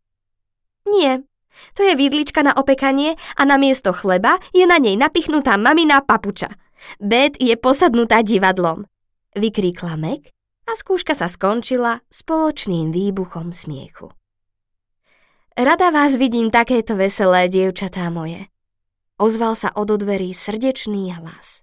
Nie, 0.88 1.22
to 1.76 1.86
je 1.86 1.94
vidlička 1.94 2.42
na 2.42 2.52
opekanie 2.56 3.14
a 3.38 3.42
na 3.44 3.56
miesto 3.60 3.92
chleba 3.92 4.40
je 4.50 4.66
na 4.66 4.82
nej 4.82 4.98
napichnutá 4.98 5.54
mamina 5.60 6.02
papuča. 6.02 6.50
Bet 6.98 7.38
je 7.38 7.54
posadnutá 7.54 8.26
divadlom. 8.26 8.90
Vykríkla 9.38 9.94
Meg 9.94 10.34
a 10.66 10.74
skúška 10.74 11.14
sa 11.14 11.30
skončila 11.30 12.02
spoločným 12.10 12.90
výbuchom 12.90 13.54
smiechu. 13.54 14.10
Rada 15.52 15.92
vás 15.92 16.16
vidím 16.16 16.48
takéto 16.48 16.96
veselé, 16.96 17.46
dievčatá 17.46 18.08
moje. 18.08 18.48
ozval 19.22 19.54
sa 19.54 19.70
od 19.78 19.94
dverí 19.94 20.34
srdečný 20.34 21.14
hlas. 21.14 21.61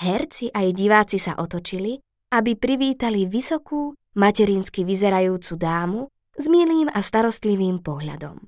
Herci 0.00 0.48
aj 0.48 0.72
diváci 0.72 1.20
sa 1.20 1.36
otočili, 1.36 2.00
aby 2.32 2.56
privítali 2.56 3.28
vysokú, 3.28 3.92
materinsky 4.16 4.88
vyzerajúcu 4.88 5.52
dámu 5.60 6.00
s 6.40 6.48
milým 6.48 6.88
a 6.88 7.04
starostlivým 7.04 7.84
pohľadom. 7.84 8.40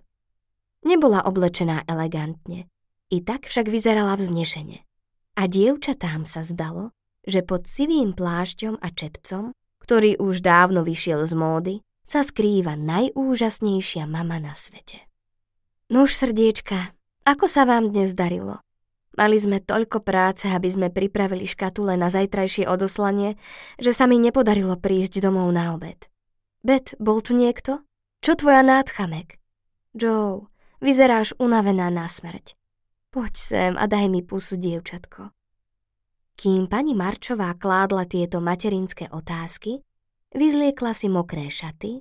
Nebola 0.88 1.22
oblečená 1.28 1.84
elegantne, 1.84 2.72
i 3.12 3.20
tak 3.20 3.44
však 3.44 3.68
vyzerala 3.68 4.16
vznešene. 4.16 4.82
A 5.36 5.44
dievčatám 5.44 6.24
sa 6.24 6.40
zdalo, 6.40 6.96
že 7.28 7.44
pod 7.44 7.68
sivým 7.68 8.16
plášťom 8.16 8.80
a 8.80 8.88
čepcom, 8.88 9.52
ktorý 9.84 10.16
už 10.18 10.40
dávno 10.40 10.82
vyšiel 10.82 11.28
z 11.28 11.34
módy, 11.36 11.74
sa 12.02 12.24
skrýva 12.24 12.74
najúžasnejšia 12.80 14.08
mama 14.08 14.40
na 14.42 14.56
svete. 14.56 15.04
Nuž 15.92 16.16
srdiečka, 16.16 16.96
ako 17.22 17.46
sa 17.46 17.62
vám 17.68 17.92
dnes 17.92 18.16
darilo? 18.16 18.58
Mali 19.12 19.36
sme 19.36 19.60
toľko 19.60 20.00
práce, 20.00 20.48
aby 20.48 20.72
sme 20.72 20.88
pripravili 20.88 21.44
škatule 21.44 22.00
na 22.00 22.08
zajtrajšie 22.08 22.64
odoslanie, 22.64 23.36
že 23.76 23.92
sa 23.92 24.08
mi 24.08 24.16
nepodarilo 24.16 24.80
prísť 24.80 25.20
domov 25.20 25.52
na 25.52 25.76
obed. 25.76 26.08
Bet, 26.64 26.96
bol 26.96 27.20
tu 27.20 27.36
niekto? 27.36 27.84
Čo 28.24 28.40
tvoja 28.40 28.64
nádcha, 28.64 29.04
Meg? 29.04 29.36
Joe, 29.92 30.48
vyzeráš 30.80 31.36
unavená 31.36 31.92
na 31.92 32.08
smrť. 32.08 32.56
Poď 33.12 33.32
sem 33.36 33.72
a 33.76 33.84
daj 33.84 34.08
mi 34.08 34.24
pusu, 34.24 34.56
dievčatko. 34.56 35.28
Kým 36.32 36.64
pani 36.64 36.96
Marčová 36.96 37.52
kládla 37.52 38.08
tieto 38.08 38.40
materinské 38.40 39.12
otázky, 39.12 39.84
vyzliekla 40.32 40.96
si 40.96 41.12
mokré 41.12 41.52
šaty, 41.52 42.00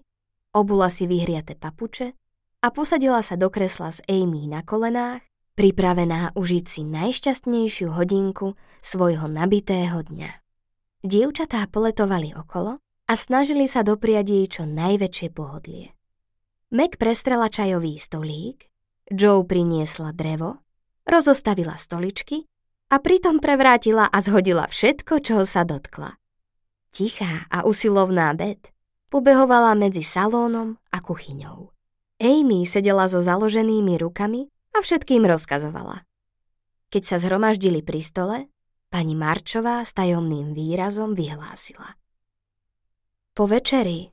obula 0.56 0.88
si 0.88 1.12
vyhriate 1.12 1.60
papuče 1.60 2.15
a 2.63 2.67
posadila 2.71 3.19
sa 3.19 3.36
do 3.36 3.52
kresla 3.52 3.91
s 3.91 4.00
Amy 4.08 4.47
na 4.47 4.63
kolenách 4.63 5.31
pripravená 5.56 6.34
užiť 6.34 6.66
si 6.66 6.82
najšťastnejšiu 6.88 7.94
hodinku 7.94 8.56
svojho 8.82 9.28
nabitého 9.30 10.02
dňa. 10.06 10.32
Dievčatá 11.02 11.66
poletovali 11.70 12.34
okolo 12.38 12.78
a 13.10 13.14
snažili 13.18 13.66
sa 13.66 13.82
dopriať 13.82 14.26
jej 14.30 14.46
čo 14.48 14.64
najväčšie 14.70 15.28
pohodlie. 15.34 15.92
Meg 16.72 16.96
prestrela 16.96 17.52
čajový 17.52 18.00
stolík, 18.00 18.72
Joe 19.12 19.44
priniesla 19.44 20.16
drevo, 20.16 20.64
rozostavila 21.04 21.76
stoličky 21.76 22.48
a 22.88 23.04
pritom 23.04 23.44
prevrátila 23.44 24.08
a 24.08 24.18
zhodila 24.24 24.72
všetko, 24.72 25.20
čoho 25.20 25.44
sa 25.44 25.68
dotkla. 25.68 26.16
Tichá 26.92 27.48
a 27.52 27.68
usilovná 27.68 28.32
Beth 28.36 28.72
pobehovala 29.12 29.76
medzi 29.76 30.04
salónom 30.04 30.80
a 30.92 31.04
kuchyňou. 31.04 31.72
Amy 32.22 32.64
sedela 32.64 33.10
so 33.12 33.20
založenými 33.20 34.00
rukami 34.00 34.48
a 34.71 34.77
všetkým 34.79 35.27
rozkazovala. 35.27 36.07
Keď 36.91 37.03
sa 37.07 37.17
zhromaždili 37.23 37.79
pri 37.84 38.01
stole, 38.03 38.38
pani 38.91 39.15
Marčová 39.15 39.84
s 39.88 39.95
tajomným 39.95 40.51
výrazom 40.51 41.15
vyhlásila. 41.15 41.95
Po 43.31 43.47
večeri 43.47 44.12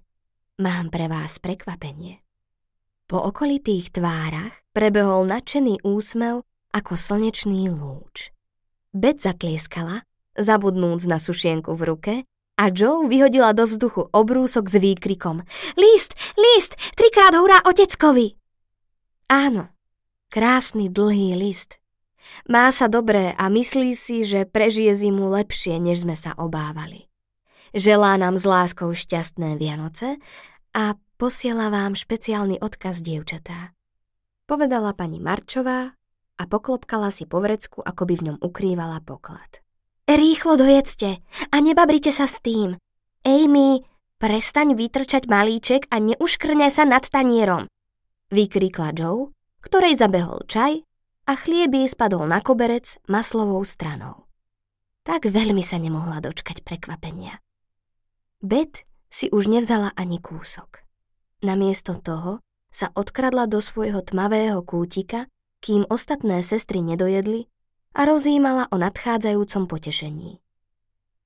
mám 0.62 0.94
pre 0.94 1.10
vás 1.10 1.42
prekvapenie. 1.42 2.22
Po 3.10 3.18
okolitých 3.18 3.90
tvárach 3.90 4.54
prebehol 4.70 5.26
nadšený 5.26 5.82
úsmev 5.82 6.46
ako 6.70 6.94
slnečný 6.94 7.66
lúč. 7.72 8.30
Bet 8.94 9.18
zatlieskala, 9.18 10.06
zabudnúc 10.38 11.02
na 11.10 11.18
sušienku 11.18 11.74
v 11.74 11.82
ruke 11.82 12.14
a 12.58 12.64
Joe 12.70 13.10
vyhodila 13.10 13.54
do 13.58 13.66
vzduchu 13.66 14.06
obrúsok 14.14 14.70
s 14.70 14.76
výkrikom 14.78 15.42
List, 15.74 16.14
list, 16.38 16.78
trikrát 16.94 17.34
hurá 17.34 17.58
oteckovi! 17.66 18.38
Áno, 19.28 19.72
Krásny 20.28 20.92
dlhý 20.92 21.40
list. 21.40 21.80
Má 22.52 22.68
sa 22.68 22.84
dobré 22.84 23.32
a 23.32 23.48
myslí 23.48 23.96
si, 23.96 24.28
že 24.28 24.44
prežije 24.44 24.92
zimu 24.92 25.32
lepšie, 25.32 25.80
než 25.80 26.04
sme 26.04 26.12
sa 26.12 26.36
obávali. 26.36 27.08
Želá 27.72 28.20
nám 28.20 28.36
s 28.36 28.44
láskou 28.44 28.92
šťastné 28.92 29.56
Vianoce 29.56 30.20
a 30.76 31.00
posiela 31.16 31.72
vám 31.72 31.96
špeciálny 31.96 32.60
odkaz, 32.60 33.00
dievčatá. 33.00 33.72
Povedala 34.44 34.92
pani 34.92 35.16
Marčová 35.16 35.96
a 36.36 36.42
poklopkala 36.44 37.08
si 37.08 37.24
po 37.24 37.40
vrecku, 37.40 37.80
ako 37.80 38.04
by 38.04 38.14
v 38.20 38.24
ňom 38.28 38.38
ukrývala 38.44 39.00
poklad. 39.00 39.64
Rýchlo 40.04 40.60
dojedzte 40.60 41.24
a 41.24 41.56
nebabrite 41.56 42.12
sa 42.12 42.28
s 42.28 42.44
tým. 42.44 42.76
Amy, 43.24 43.80
prestaň 44.20 44.76
vytrčať 44.76 45.24
malíček 45.24 45.88
a 45.88 45.96
neuškrňaj 46.04 46.68
sa 46.72 46.84
nad 46.84 47.08
tanierom, 47.08 47.64
vykríkla 48.28 48.92
Joe 48.92 49.32
ktorej 49.64 49.98
zabehol 49.98 50.44
čaj 50.46 50.82
a 51.28 51.32
chlieb 51.36 51.74
jej 51.74 51.88
spadol 51.90 52.24
na 52.24 52.40
koberec 52.40 52.96
maslovou 53.10 53.60
stranou. 53.66 54.24
Tak 55.04 55.28
veľmi 55.28 55.60
sa 55.64 55.80
nemohla 55.80 56.20
dočkať 56.20 56.64
prekvapenia. 56.64 57.40
Bet 58.44 58.84
si 59.08 59.32
už 59.32 59.48
nevzala 59.48 59.92
ani 59.96 60.20
kúsok. 60.20 60.84
Namiesto 61.40 61.96
toho 61.98 62.44
sa 62.68 62.92
odkradla 62.92 63.48
do 63.48 63.58
svojho 63.58 64.04
tmavého 64.04 64.60
kútika, 64.60 65.26
kým 65.64 65.88
ostatné 65.88 66.44
sestry 66.44 66.84
nedojedli 66.84 67.48
a 67.96 68.06
rozímala 68.06 68.70
o 68.70 68.76
nadchádzajúcom 68.78 69.66
potešení. 69.66 70.38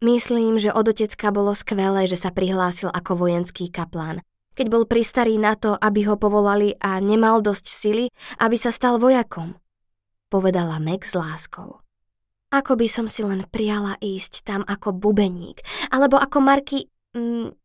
Myslím, 0.03 0.59
že 0.59 0.75
od 0.75 0.91
otecka 0.91 1.31
bolo 1.31 1.55
skvelé, 1.55 2.11
že 2.11 2.19
sa 2.19 2.35
prihlásil 2.35 2.91
ako 2.91 3.23
vojenský 3.23 3.71
kaplán 3.71 4.25
keď 4.53 4.67
bol 4.69 4.85
pristarý 4.85 5.41
na 5.41 5.57
to, 5.57 5.77
aby 5.77 6.05
ho 6.09 6.17
povolali 6.21 6.77
a 6.81 7.01
nemal 7.01 7.41
dosť 7.41 7.67
sily, 7.67 8.07
aby 8.41 8.57
sa 8.57 8.69
stal 8.69 9.01
vojakom, 9.01 9.57
povedala 10.29 10.81
Meg 10.81 11.05
s 11.05 11.17
láskou. 11.17 11.81
Ako 12.53 12.77
by 12.77 12.85
som 12.85 13.09
si 13.09 13.25
len 13.25 13.49
prijala 13.49 13.97
ísť 14.05 14.45
tam 14.45 14.61
ako 14.69 14.93
bubeník, 14.93 15.65
alebo 15.89 16.21
ako 16.21 16.39
Marky... 16.45 16.93
Mm, 17.17 17.57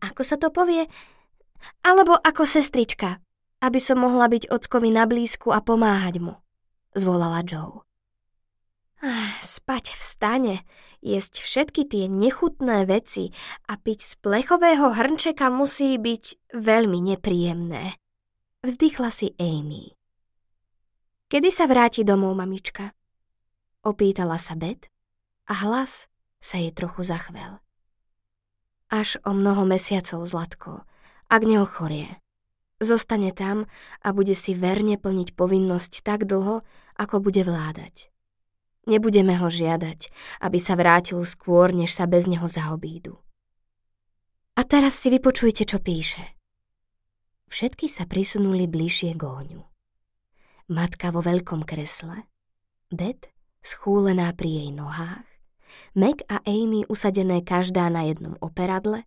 ako 0.00 0.22
sa 0.24 0.40
to 0.40 0.48
povie? 0.48 0.88
Alebo 1.84 2.16
ako 2.16 2.48
sestrička, 2.48 3.20
aby 3.60 3.78
som 3.78 4.00
mohla 4.00 4.26
byť 4.30 4.48
ockovi 4.48 4.90
na 4.90 5.04
blízku 5.04 5.52
a 5.52 5.60
pomáhať 5.60 6.24
mu, 6.24 6.34
zvolala 6.96 7.44
Joe. 7.44 7.84
Spať 9.38 9.94
v 9.94 10.02
stane, 10.02 10.54
jesť 11.00 11.42
všetky 11.44 11.82
tie 11.86 12.04
nechutné 12.10 12.84
veci 12.84 13.30
a 13.66 13.78
piť 13.78 13.98
z 14.02 14.12
plechového 14.22 14.94
hrnčeka 14.94 15.48
musí 15.48 15.94
byť 15.96 16.54
veľmi 16.54 16.98
nepríjemné. 17.14 17.94
Vzdychla 18.66 19.10
si 19.14 19.32
Amy. 19.38 19.94
Kedy 21.28 21.48
sa 21.52 21.68
vráti 21.68 22.02
domov, 22.02 22.34
mamička? 22.34 22.96
Opýtala 23.84 24.40
sa 24.40 24.58
Bet 24.58 24.90
a 25.46 25.54
hlas 25.62 26.10
sa 26.42 26.58
jej 26.58 26.72
trochu 26.74 27.04
zachvel. 27.04 27.60
Až 28.88 29.20
o 29.22 29.36
mnoho 29.36 29.68
mesiacov, 29.68 30.24
Zlatko, 30.24 30.88
ak 31.28 31.42
neochorie. 31.44 32.18
Zostane 32.80 33.34
tam 33.34 33.68
a 34.00 34.08
bude 34.14 34.32
si 34.32 34.56
verne 34.56 34.96
plniť 34.96 35.36
povinnosť 35.36 36.00
tak 36.06 36.24
dlho, 36.24 36.64
ako 36.96 37.16
bude 37.20 37.44
vládať. 37.44 38.08
Nebudeme 38.88 39.36
ho 39.36 39.52
žiadať, 39.52 40.08
aby 40.40 40.56
sa 40.56 40.72
vrátil 40.72 41.20
skôr, 41.28 41.76
než 41.76 41.92
sa 41.92 42.08
bez 42.08 42.24
neho 42.24 42.48
zaobídu. 42.48 43.20
A 44.56 44.64
teraz 44.64 44.96
si 44.96 45.12
vypočujte, 45.12 45.68
čo 45.68 45.78
píše. 45.78 46.34
Všetky 47.52 47.86
sa 47.86 48.08
prisunuli 48.08 48.64
bližšie 48.64 49.12
k 49.12 49.22
ohňu. 49.22 49.60
Matka 50.72 51.12
vo 51.12 51.20
veľkom 51.20 51.68
kresle, 51.68 52.26
Bet 52.88 53.28
schúlená 53.60 54.32
pri 54.32 54.64
jej 54.64 54.70
nohách, 54.72 55.28
Meg 55.92 56.24
a 56.32 56.40
Amy 56.48 56.88
usadené 56.88 57.44
každá 57.44 57.92
na 57.92 58.08
jednom 58.08 58.40
operadle 58.40 59.04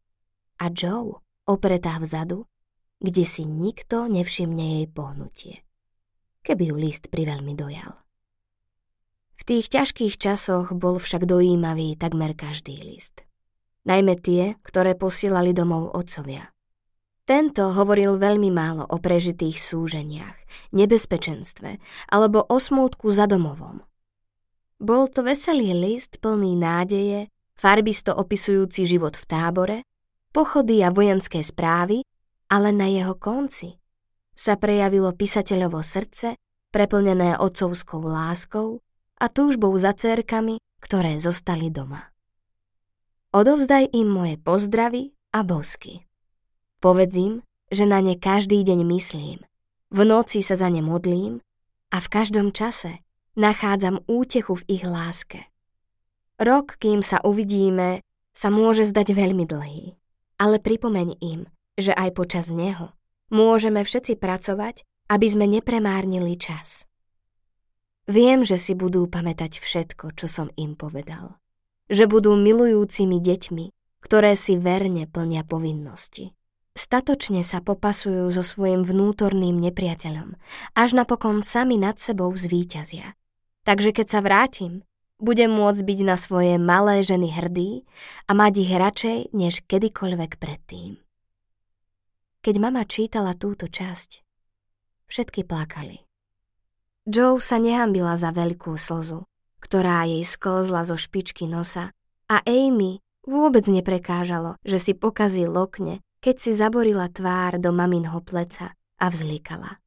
a 0.62 0.66
Joe 0.70 1.18
opretá 1.50 1.98
vzadu, 1.98 2.46
kde 3.02 3.26
si 3.26 3.50
nikto 3.50 4.06
nevšimne 4.06 4.82
jej 4.82 4.88
pohnutie. 4.90 5.56
Keby 6.46 6.70
ju 6.70 6.76
list 6.78 7.10
priveľmi 7.10 7.58
dojal. 7.58 7.98
V 9.42 9.58
tých 9.58 9.74
ťažkých 9.74 10.22
časoch 10.22 10.70
bol 10.70 11.02
však 11.02 11.26
dojímavý 11.26 11.98
takmer 11.98 12.38
každý 12.38 12.78
list. 12.78 13.26
Najmä 13.90 14.22
tie, 14.22 14.54
ktoré 14.62 14.94
posielali 14.94 15.50
domov 15.50 15.98
otcovia. 15.98 16.54
Tento 17.26 17.74
hovoril 17.74 18.22
veľmi 18.22 18.54
málo 18.54 18.86
o 18.86 19.02
prežitých 19.02 19.58
súženiach, 19.58 20.38
nebezpečenstve 20.78 21.82
alebo 22.14 22.46
o 22.46 22.58
smútku 22.62 23.10
za 23.10 23.26
domovom. 23.26 23.82
Bol 24.78 25.10
to 25.10 25.26
veselý 25.26 25.74
list 25.74 26.22
plný 26.22 26.54
nádeje, 26.54 27.34
farbisto 27.58 28.14
opisujúci 28.14 28.86
život 28.86 29.18
v 29.18 29.26
tábore, 29.26 29.78
pochody 30.30 30.86
a 30.86 30.94
vojenské 30.94 31.42
správy, 31.42 32.06
ale 32.46 32.70
na 32.70 32.86
jeho 32.94 33.18
konci 33.18 33.74
sa 34.38 34.54
prejavilo 34.54 35.10
písateľovo 35.18 35.82
srdce, 35.82 36.38
preplnené 36.70 37.42
otcovskou 37.42 38.06
láskou 38.06 38.86
a 39.22 39.30
túžbou 39.30 39.70
za 39.78 39.94
cérkami, 39.94 40.58
ktoré 40.82 41.22
zostali 41.22 41.70
doma. 41.70 42.10
Odovzdaj 43.32 43.94
im 43.94 44.10
moje 44.10 44.42
pozdravy 44.42 45.14
a 45.30 45.46
bosky. 45.46 46.10
Povedz 46.82 47.14
im, 47.16 47.34
že 47.70 47.86
na 47.86 48.02
ne 48.02 48.18
každý 48.18 48.66
deň 48.66 48.82
myslím, 48.98 49.40
v 49.94 50.00
noci 50.02 50.42
sa 50.42 50.58
za 50.58 50.68
ne 50.74 50.82
modlím 50.82 51.40
a 51.94 52.02
v 52.02 52.08
každom 52.10 52.50
čase 52.50 53.06
nachádzam 53.38 54.02
útechu 54.10 54.58
v 54.60 54.82
ich 54.82 54.84
láske. 54.84 55.46
Rok, 56.42 56.82
kým 56.82 57.06
sa 57.06 57.22
uvidíme, 57.22 58.02
sa 58.34 58.50
môže 58.50 58.90
zdať 58.90 59.14
veľmi 59.14 59.46
dlhý, 59.46 59.96
ale 60.42 60.58
pripomeň 60.58 61.22
im, 61.22 61.46
že 61.78 61.94
aj 61.94 62.18
počas 62.18 62.50
neho 62.50 62.92
môžeme 63.32 63.82
všetci 63.82 64.20
pracovať, 64.20 64.84
aby 65.08 65.28
sme 65.32 65.48
nepremárnili 65.48 66.36
čas. 66.36 66.86
Viem, 68.10 68.42
že 68.42 68.58
si 68.58 68.74
budú 68.74 69.06
pamätať 69.06 69.62
všetko, 69.62 70.18
čo 70.18 70.26
som 70.26 70.48
im 70.58 70.74
povedal. 70.74 71.38
Že 71.92 72.10
budú 72.10 72.32
milujúcimi 72.34 73.22
deťmi, 73.22 73.66
ktoré 74.02 74.34
si 74.34 74.58
verne 74.58 75.06
plnia 75.06 75.46
povinnosti. 75.46 76.34
Statočne 76.72 77.44
sa 77.44 77.60
popasujú 77.60 78.32
so 78.32 78.42
svojim 78.42 78.88
vnútorným 78.88 79.60
nepriateľom, 79.60 80.40
až 80.72 80.90
napokon 80.96 81.44
sami 81.44 81.76
nad 81.76 82.00
sebou 82.00 82.32
zvíťazia. 82.32 83.14
Takže 83.68 83.92
keď 83.92 84.08
sa 84.08 84.20
vrátim, 84.24 84.82
budem 85.22 85.52
môcť 85.54 85.82
byť 85.86 86.00
na 86.02 86.16
svoje 86.18 86.56
malé 86.58 87.06
ženy 87.06 87.30
hrdý 87.30 87.86
a 88.26 88.32
mať 88.34 88.54
ich 88.66 88.72
radšej 88.74 89.20
než 89.36 89.62
kedykoľvek 89.70 90.42
predtým. 90.42 90.98
Keď 92.42 92.56
mama 92.58 92.82
čítala 92.90 93.38
túto 93.38 93.70
časť, 93.70 94.26
všetky 95.06 95.46
plakali. 95.46 96.11
Joe 97.10 97.42
sa 97.42 97.58
nehambila 97.58 98.18
za 98.18 98.30
veľkú 98.30 98.78
slzu, 98.78 99.26
ktorá 99.64 100.06
jej 100.06 100.22
sklzla 100.22 100.86
zo 100.86 100.98
špičky 100.98 101.50
nosa 101.50 101.94
a 102.30 102.42
Amy 102.46 103.02
vôbec 103.26 103.66
neprekážalo, 103.66 104.58
že 104.62 104.78
si 104.78 104.94
pokazí 104.94 105.46
lokne 105.50 106.02
keď 106.22 106.36
si 106.38 106.52
zaborila 106.54 107.10
tvár 107.10 107.58
do 107.58 107.74
maminho 107.74 108.22
pleca 108.22 108.78
a 109.02 109.06
vzlíkala. 109.10 109.82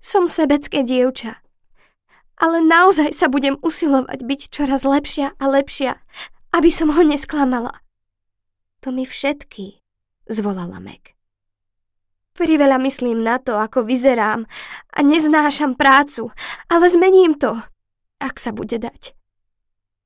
Som 0.00 0.24
sebecké 0.24 0.80
dievča, 0.80 1.44
ale 2.40 2.64
naozaj 2.64 3.12
sa 3.12 3.28
budem 3.28 3.60
usilovať 3.60 4.24
byť 4.24 4.40
čoraz 4.48 4.88
lepšia 4.88 5.36
a 5.36 5.44
lepšia, 5.44 6.00
aby 6.56 6.72
som 6.72 6.88
ho 6.88 7.04
nesklamala. 7.04 7.84
To 8.80 8.88
mi 8.88 9.04
všetky, 9.04 9.84
zvolala 10.32 10.80
Meg. 10.80 11.19
Priveľa 12.38 12.78
myslím 12.82 13.26
na 13.26 13.42
to, 13.42 13.58
ako 13.58 13.82
vyzerám 13.84 14.46
a 14.94 14.98
neznášam 15.02 15.74
prácu, 15.74 16.30
ale 16.70 16.86
zmením 16.86 17.34
to, 17.36 17.58
ak 18.22 18.38
sa 18.38 18.54
bude 18.54 18.78
dať. 18.78 19.14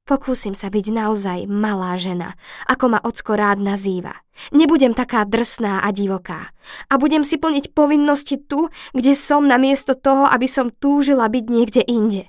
Pokúsim 0.04 0.52
sa 0.52 0.68
byť 0.68 0.92
naozaj 0.92 1.48
malá 1.48 1.96
žena, 1.96 2.36
ako 2.68 2.92
ma 2.92 3.00
ocko 3.00 3.40
rád 3.40 3.56
nazýva. 3.56 4.20
Nebudem 4.52 4.92
taká 4.92 5.24
drsná 5.24 5.80
a 5.80 5.88
divoká. 5.96 6.52
A 6.92 7.00
budem 7.00 7.24
si 7.24 7.40
plniť 7.40 7.72
povinnosti 7.72 8.36
tu, 8.36 8.68
kde 8.92 9.16
som 9.16 9.48
namiesto 9.48 9.96
toho, 9.96 10.28
aby 10.28 10.44
som 10.44 10.68
túžila 10.68 11.32
byť 11.32 11.44
niekde 11.48 11.82
inde. 11.88 12.28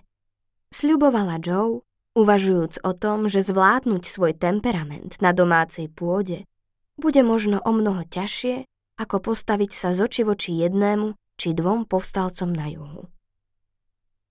Sľubovala 0.72 1.44
Joe, 1.44 1.84
uvažujúc 2.16 2.80
o 2.88 2.96
tom, 2.96 3.28
že 3.28 3.44
zvládnuť 3.44 4.08
svoj 4.08 4.40
temperament 4.40 5.20
na 5.20 5.36
domácej 5.36 5.92
pôde 5.92 6.48
bude 6.96 7.22
možno 7.28 7.60
o 7.60 7.72
mnoho 7.76 8.08
ťažšie, 8.08 8.64
ako 8.96 9.32
postaviť 9.32 9.72
sa 9.72 9.92
z 9.92 10.08
oči 10.08 10.22
voči 10.24 10.52
jednému 10.60 11.16
či 11.36 11.52
dvom 11.52 11.88
povstalcom 11.88 12.52
na 12.52 12.72
juhu. 12.72 13.12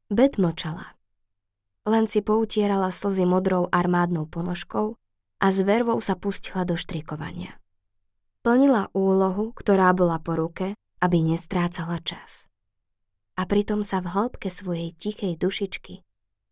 Bet 0.09 0.41
mlčala 0.41 0.95
len 1.85 2.09
si 2.09 2.25
poutierala 2.25 2.89
slzy 2.89 3.29
modrou 3.29 3.69
armádnou 3.69 4.25
ponožkou 4.25 4.97
a 5.41 5.47
s 5.53 5.61
vervou 5.61 6.01
sa 6.01 6.17
pustila 6.17 6.65
do 6.65 6.81
štrikovania. 6.81 7.61
Plnila 8.41 8.89
úlohu, 8.97 9.53
ktorá 9.53 9.93
bola 9.93 10.21
po 10.21 10.37
ruke, 10.37 10.77
aby 11.01 11.21
nestrácala 11.21 12.01
čas. 12.01 12.49
A 13.37 13.45
pritom 13.45 13.85
sa 13.85 14.01
v 14.01 14.13
hĺbke 14.17 14.49
svojej 14.49 14.97
tichej 14.97 15.37
dušičky 15.37 16.01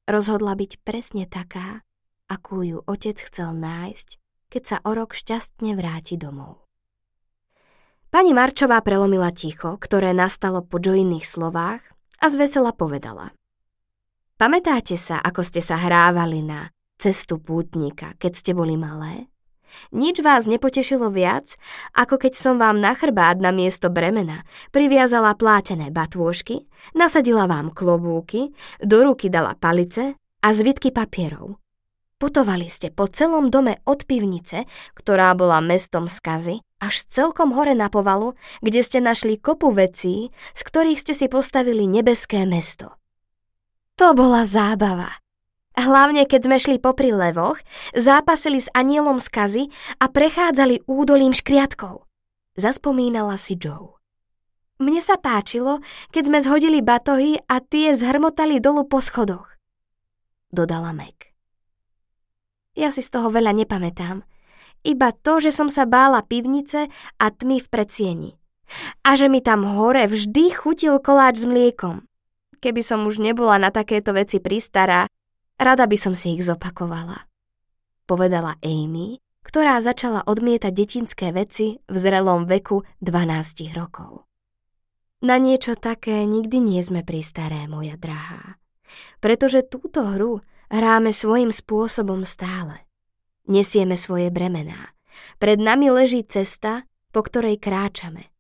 rozhodla 0.09 0.53
byť 0.57 0.85
presne 0.85 1.25
taká, 1.25 1.81
akú 2.29 2.65
ju 2.65 2.79
otec 2.85 3.17
chcel 3.17 3.57
nájsť, 3.57 4.21
keď 4.53 4.63
sa 4.69 4.77
o 4.85 4.91
rok 4.93 5.17
šťastne 5.17 5.73
vráti 5.73 6.21
domov. 6.21 6.62
Pani 8.13 8.37
Marčová 8.37 8.77
prelomila 8.85 9.33
ticho, 9.33 9.81
ktoré 9.81 10.13
nastalo 10.13 10.61
po 10.61 10.77
Joiných 10.77 11.25
slovách 11.25 11.81
a 12.21 12.29
zvesela 12.29 12.77
povedala. 12.77 13.33
Pamätáte 14.37 15.01
sa, 15.01 15.17
ako 15.17 15.41
ste 15.41 15.65
sa 15.65 15.81
hrávali 15.81 16.45
na 16.45 16.69
cestu 17.01 17.41
pútnika, 17.41 18.13
keď 18.21 18.33
ste 18.37 18.53
boli 18.53 18.77
malé? 18.77 19.33
Nič 19.97 20.21
vás 20.21 20.45
nepotešilo 20.45 21.09
viac, 21.09 21.57
ako 21.97 22.21
keď 22.21 22.37
som 22.37 22.61
vám 22.61 22.85
na 22.85 22.93
chrbát 22.93 23.41
na 23.41 23.49
miesto 23.49 23.89
bremena 23.89 24.45
priviazala 24.77 25.33
plátené 25.33 25.89
batôžky, 25.89 26.69
nasadila 26.93 27.49
vám 27.49 27.73
klobúky, 27.73 28.53
do 28.85 29.09
ruky 29.09 29.33
dala 29.33 29.57
palice 29.57 30.21
a 30.21 30.49
zvitky 30.53 30.93
papierov. 30.93 31.62
Putovali 32.23 32.71
ste 32.71 32.95
po 32.95 33.11
celom 33.11 33.51
dome 33.51 33.83
od 33.83 34.07
pivnice, 34.07 34.71
ktorá 34.95 35.35
bola 35.35 35.59
mestom 35.59 36.07
skazy, 36.07 36.63
až 36.79 37.03
celkom 37.11 37.51
hore 37.51 37.75
na 37.75 37.91
povalu, 37.91 38.39
kde 38.63 38.79
ste 38.87 39.03
našli 39.03 39.43
kopu 39.43 39.75
vecí, 39.75 40.31
z 40.55 40.61
ktorých 40.63 41.03
ste 41.03 41.19
si 41.19 41.27
postavili 41.27 41.91
nebeské 41.91 42.47
mesto. 42.47 42.95
To 43.99 44.15
bola 44.15 44.47
zábava. 44.47 45.19
Hlavne 45.75 46.23
keď 46.31 46.47
sme 46.47 46.57
šli 46.63 46.77
popri 46.79 47.11
levoch, 47.11 47.59
zápasili 47.91 48.63
s 48.63 48.71
anielom 48.71 49.19
skazy 49.19 49.67
a 49.99 50.07
prechádzali 50.07 50.87
údolím 50.87 51.35
škriatkov. 51.35 52.07
Zaspomínala 52.55 53.35
si 53.35 53.59
Joe. 53.59 53.99
Mne 54.79 55.03
sa 55.03 55.19
páčilo, 55.19 55.83
keď 56.15 56.23
sme 56.31 56.39
zhodili 56.39 56.87
batohy 56.87 57.43
a 57.51 57.59
tie 57.59 57.99
zhrmotali 57.99 58.63
dolu 58.63 58.87
po 58.87 59.03
schodoch. 59.03 59.59
Dodala 60.55 60.95
Meg. 60.95 61.32
Ja 62.73 62.89
si 62.89 63.05
z 63.05 63.13
toho 63.13 63.29
veľa 63.29 63.53
nepamätám. 63.53 64.25
Iba 64.83 65.15
to, 65.15 65.39
že 65.39 65.55
som 65.55 65.71
sa 65.71 65.87
bála 65.87 66.25
pivnice 66.27 66.91
a 67.21 67.27
tmy 67.31 67.63
v 67.63 67.69
predsieni. 67.71 68.31
A 69.05 69.15
že 69.15 69.29
mi 69.29 69.45
tam 69.45 69.63
hore 69.63 70.09
vždy 70.09 70.51
chutil 70.57 70.97
koláč 70.99 71.45
s 71.45 71.47
mliekom. 71.47 72.09
Keby 72.59 72.83
som 72.83 73.05
už 73.05 73.21
nebola 73.21 73.61
na 73.61 73.71
takéto 73.71 74.17
veci 74.17 74.41
pristará, 74.41 75.07
rada 75.61 75.85
by 75.85 75.97
som 75.99 76.15
si 76.17 76.35
ich 76.39 76.43
zopakovala. 76.43 77.29
Povedala 78.09 78.59
Amy, 78.65 79.23
ktorá 79.47 79.79
začala 79.83 80.25
odmietať 80.25 80.73
detinské 80.73 81.29
veci 81.35 81.79
v 81.87 81.97
zrelom 81.99 82.49
veku 82.49 82.87
12 83.03 83.75
rokov. 83.77 84.25
Na 85.23 85.39
niečo 85.39 85.79
také 85.79 86.27
nikdy 86.27 86.59
nie 86.59 86.83
sme 86.83 87.07
pristaré, 87.07 87.71
moja 87.71 87.95
drahá. 87.95 88.59
Pretože 89.23 89.63
túto 89.63 90.03
hru 90.03 90.43
hráme 90.73 91.13
svojim 91.13 91.53
spôsobom 91.53 92.25
stále. 92.25 92.89
Nesieme 93.45 93.95
svoje 93.95 94.33
bremená. 94.33 94.97
Pred 95.37 95.61
nami 95.61 95.93
leží 95.93 96.25
cesta, 96.25 96.89
po 97.13 97.21
ktorej 97.21 97.61
kráčame. 97.61 98.33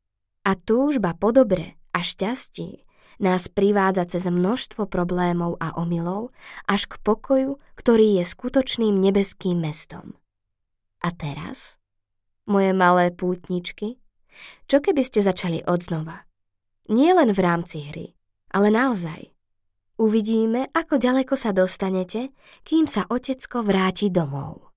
A 0.42 0.56
túžba 0.56 1.12
po 1.12 1.30
dobre 1.30 1.76
a 1.92 2.00
šťastí 2.00 2.88
nás 3.22 3.46
privádza 3.46 4.16
cez 4.16 4.26
množstvo 4.26 4.88
problémov 4.88 5.60
a 5.62 5.76
omylov 5.78 6.34
až 6.66 6.90
k 6.90 6.98
pokoju, 7.04 7.60
ktorý 7.78 8.18
je 8.18 8.24
skutočným 8.26 8.98
nebeským 8.98 9.62
mestom. 9.62 10.18
A 11.04 11.14
teraz, 11.14 11.78
moje 12.48 12.74
malé 12.74 13.14
pútničky, 13.14 14.02
čo 14.66 14.80
keby 14.82 15.04
ste 15.04 15.22
začali 15.22 15.62
odznova? 15.62 16.26
Nie 16.90 17.14
len 17.14 17.30
v 17.30 17.40
rámci 17.44 17.86
hry, 17.86 18.16
ale 18.50 18.72
naozaj. 18.72 19.30
Uvidíme, 20.02 20.66
ako 20.74 20.98
ďaleko 20.98 21.38
sa 21.38 21.54
dostanete, 21.54 22.34
kým 22.66 22.90
sa 22.90 23.06
otecko 23.06 23.62
vráti 23.62 24.10
domov. 24.10 24.74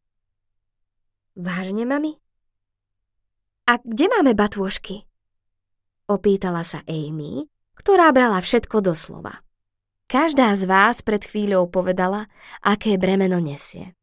Vážne, 1.34 1.82
mami? 1.82 2.14
A 3.66 3.82
kde 3.82 4.06
máme 4.06 4.38
batôžky? 4.38 5.10
Opýtala 6.06 6.62
sa 6.62 6.86
Amy, 6.86 7.50
ktorá 7.74 8.14
brala 8.14 8.38
všetko 8.38 8.86
doslova. 8.86 9.42
Každá 10.06 10.54
z 10.54 10.70
vás 10.70 11.02
pred 11.02 11.26
chvíľou 11.26 11.66
povedala, 11.66 12.30
aké 12.62 12.94
bremeno 13.02 13.42
nesie. 13.42 13.98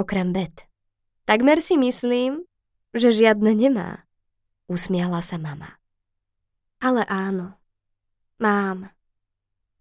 Okrem 0.00 0.32
bet. 0.32 0.64
Takmer 1.28 1.60
si 1.60 1.76
myslím, 1.76 2.48
že 2.96 3.12
žiadne 3.12 3.52
nemá. 3.52 4.08
Usmiala 4.72 5.20
sa 5.20 5.36
mama. 5.36 5.76
Ale 6.80 7.04
áno, 7.12 7.60
mám. 8.40 8.88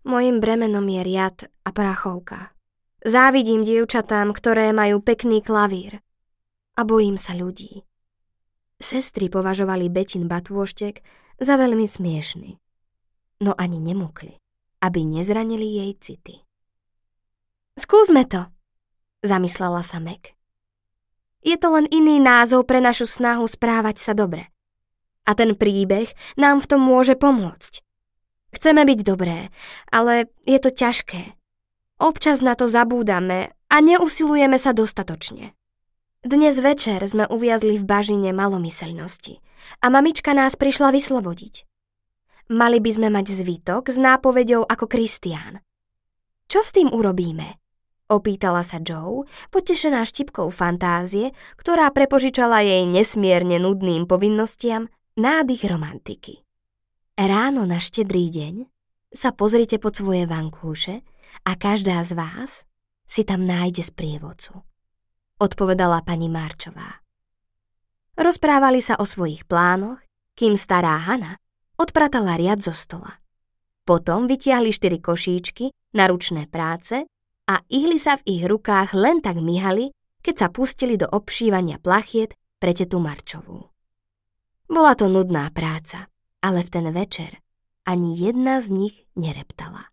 Mojim 0.02 0.42
bremenom 0.42 0.86
je 0.90 1.02
riad 1.06 1.38
a 1.66 1.70
prachovka. 1.70 2.54
Závidím 3.06 3.62
dievčatám, 3.62 4.34
ktoré 4.34 4.74
majú 4.74 5.02
pekný 5.02 5.42
klavír. 5.42 6.02
A 6.78 6.82
bojím 6.86 7.18
sa 7.18 7.38
ľudí. 7.38 7.86
Sestry 8.82 9.30
považovali 9.30 9.90
Betin 9.94 10.26
batôštek 10.26 11.06
za 11.38 11.54
veľmi 11.58 11.86
smiešný 11.86 12.62
no 13.42 13.58
ani 13.58 13.82
nemúkli, 13.82 14.38
aby 14.86 15.02
nezranili 15.02 15.82
jej 15.82 15.92
city. 15.98 16.36
Skúsme 17.74 18.30
to, 18.30 18.46
zamyslela 19.26 19.82
sa 19.82 19.98
Meg. 19.98 20.38
Je 21.42 21.58
to 21.58 21.74
len 21.74 21.90
iný 21.90 22.22
názov 22.22 22.70
pre 22.70 22.78
našu 22.78 23.10
snahu 23.10 23.50
správať 23.50 23.98
sa 23.98 24.14
dobre. 24.14 24.54
A 25.26 25.34
ten 25.34 25.58
príbeh 25.58 26.14
nám 26.38 26.62
v 26.62 26.70
tom 26.70 26.82
môže 26.86 27.18
pomôcť. 27.18 27.82
Chceme 28.52 28.84
byť 28.84 29.00
dobré, 29.08 29.48
ale 29.92 30.28
je 30.44 30.60
to 30.60 30.72
ťažké. 30.72 31.40
Občas 32.02 32.44
na 32.44 32.60
to 32.60 32.68
zabúdame 32.68 33.56
a 33.72 33.76
neusilujeme 33.80 34.60
sa 34.60 34.76
dostatočne. 34.76 35.56
Dnes 36.22 36.60
večer 36.62 37.02
sme 37.08 37.26
uviazli 37.26 37.82
v 37.82 37.88
bažine 37.88 38.30
malomyselnosti 38.36 39.42
a 39.82 39.90
mamička 39.90 40.38
nás 40.38 40.54
prišla 40.54 40.94
vyslobodiť. 40.94 41.66
Mali 42.52 42.84
by 42.84 42.92
sme 42.92 43.08
mať 43.10 43.42
zvítok 43.42 43.88
s 43.90 43.98
nápovedou 43.98 44.68
ako 44.68 44.86
Kristián. 44.86 45.64
Čo 46.52 46.60
s 46.62 46.76
tým 46.76 46.92
urobíme? 46.92 47.58
Opýtala 48.12 48.60
sa 48.60 48.84
Joe, 48.84 49.24
potešená 49.56 50.04
štipkou 50.04 50.52
fantázie, 50.52 51.32
ktorá 51.56 51.88
prepožičala 51.96 52.60
jej 52.60 52.84
nesmierne 52.84 53.56
nudným 53.56 54.04
povinnostiam 54.04 54.92
nádych 55.16 55.64
romantiky. 55.64 56.44
Ráno 57.21 57.69
na 57.69 57.77
štedrý 57.77 58.34
deň 58.34 58.65
sa 59.13 59.29
pozrite 59.29 59.77
pod 59.77 59.93
svoje 59.93 60.25
vankúše 60.25 61.05
a 61.45 61.53
každá 61.53 62.01
z 62.01 62.17
vás 62.17 62.65
si 63.05 63.21
tam 63.21 63.45
nájde 63.45 63.86
sprievodcu. 63.86 64.57
Odpovedala 65.38 66.01
pani 66.01 66.34
Marčová. 66.34 67.05
Rozprávali 68.17 68.81
sa 68.81 68.97
o 68.97 69.05
svojich 69.05 69.45
plánoch, 69.45 70.01
kým 70.34 70.57
stará 70.57 70.97
Hana 70.97 71.38
odpratala 71.77 72.41
riad 72.41 72.65
zo 72.65 72.73
stola. 72.73 73.21
Potom 73.86 74.25
vytiahli 74.25 74.73
štyri 74.73 74.97
košíčky 74.97 75.69
na 75.93 76.10
ručné 76.10 76.49
práce 76.49 77.05
a 77.45 77.62
ihly 77.69 78.01
sa 78.01 78.17
v 78.17 78.34
ich 78.34 78.43
rukách 78.49 78.97
len 78.97 79.21
tak 79.21 79.38
myhali, 79.38 79.93
keď 80.25 80.36
sa 80.41 80.47
pustili 80.49 80.97
do 80.97 81.05
obšívania 81.05 81.77
plachiet 81.77 82.34
pre 82.57 82.73
tetu 82.73 82.97
Marčovú. 82.97 83.69
Bola 84.65 84.97
to 84.97 85.05
nudná 85.05 85.53
práca, 85.53 86.10
ale 86.41 86.65
v 86.65 86.69
ten 86.69 86.88
večer 86.89 87.41
ani 87.86 88.13
jedna 88.17 88.62
z 88.62 88.69
nich 88.69 88.95
nereptala. 89.17 89.89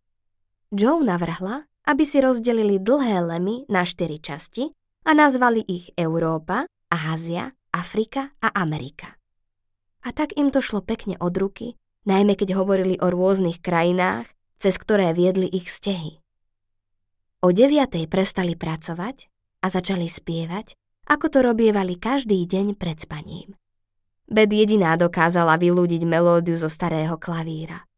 Joe 0.68 1.00
navrhla, 1.00 1.64
aby 1.88 2.04
si 2.04 2.20
rozdelili 2.20 2.76
dlhé 2.76 3.24
lemy 3.24 3.64
na 3.72 3.88
štyri 3.88 4.20
časti 4.20 4.68
a 5.08 5.16
nazvali 5.16 5.64
ich 5.64 5.88
Európa, 5.96 6.68
Ázia, 6.92 7.56
Afrika 7.72 8.37
a 8.44 8.52
Amerika. 8.52 9.16
A 10.04 10.12
tak 10.12 10.37
im 10.37 10.52
to 10.52 10.61
šlo 10.61 10.84
pekne 10.84 11.16
od 11.16 11.32
ruky, 11.37 11.80
najmä 12.04 12.37
keď 12.37 12.61
hovorili 12.61 13.00
o 13.00 13.08
rôznych 13.08 13.64
krajinách, 13.64 14.28
cez 14.61 14.76
ktoré 14.76 15.16
viedli 15.16 15.48
ich 15.48 15.72
stehy. 15.72 16.20
O 17.40 17.54
deviatej 17.54 18.11
prestali 18.11 18.58
pracovať 18.58 19.30
a 19.62 19.66
začali 19.70 20.11
spievať, 20.11 20.74
ako 21.08 21.26
to 21.32 21.38
robievali 21.40 21.96
každý 21.96 22.44
deň 22.44 22.76
pred 22.76 23.00
spaním. 23.00 23.56
Bed 24.28 24.52
jediná 24.52 24.92
dokázala 25.00 25.56
vylúdiť 25.56 26.04
melódiu 26.04 26.60
zo 26.60 26.68
starého 26.68 27.16
klavíra. 27.16 27.88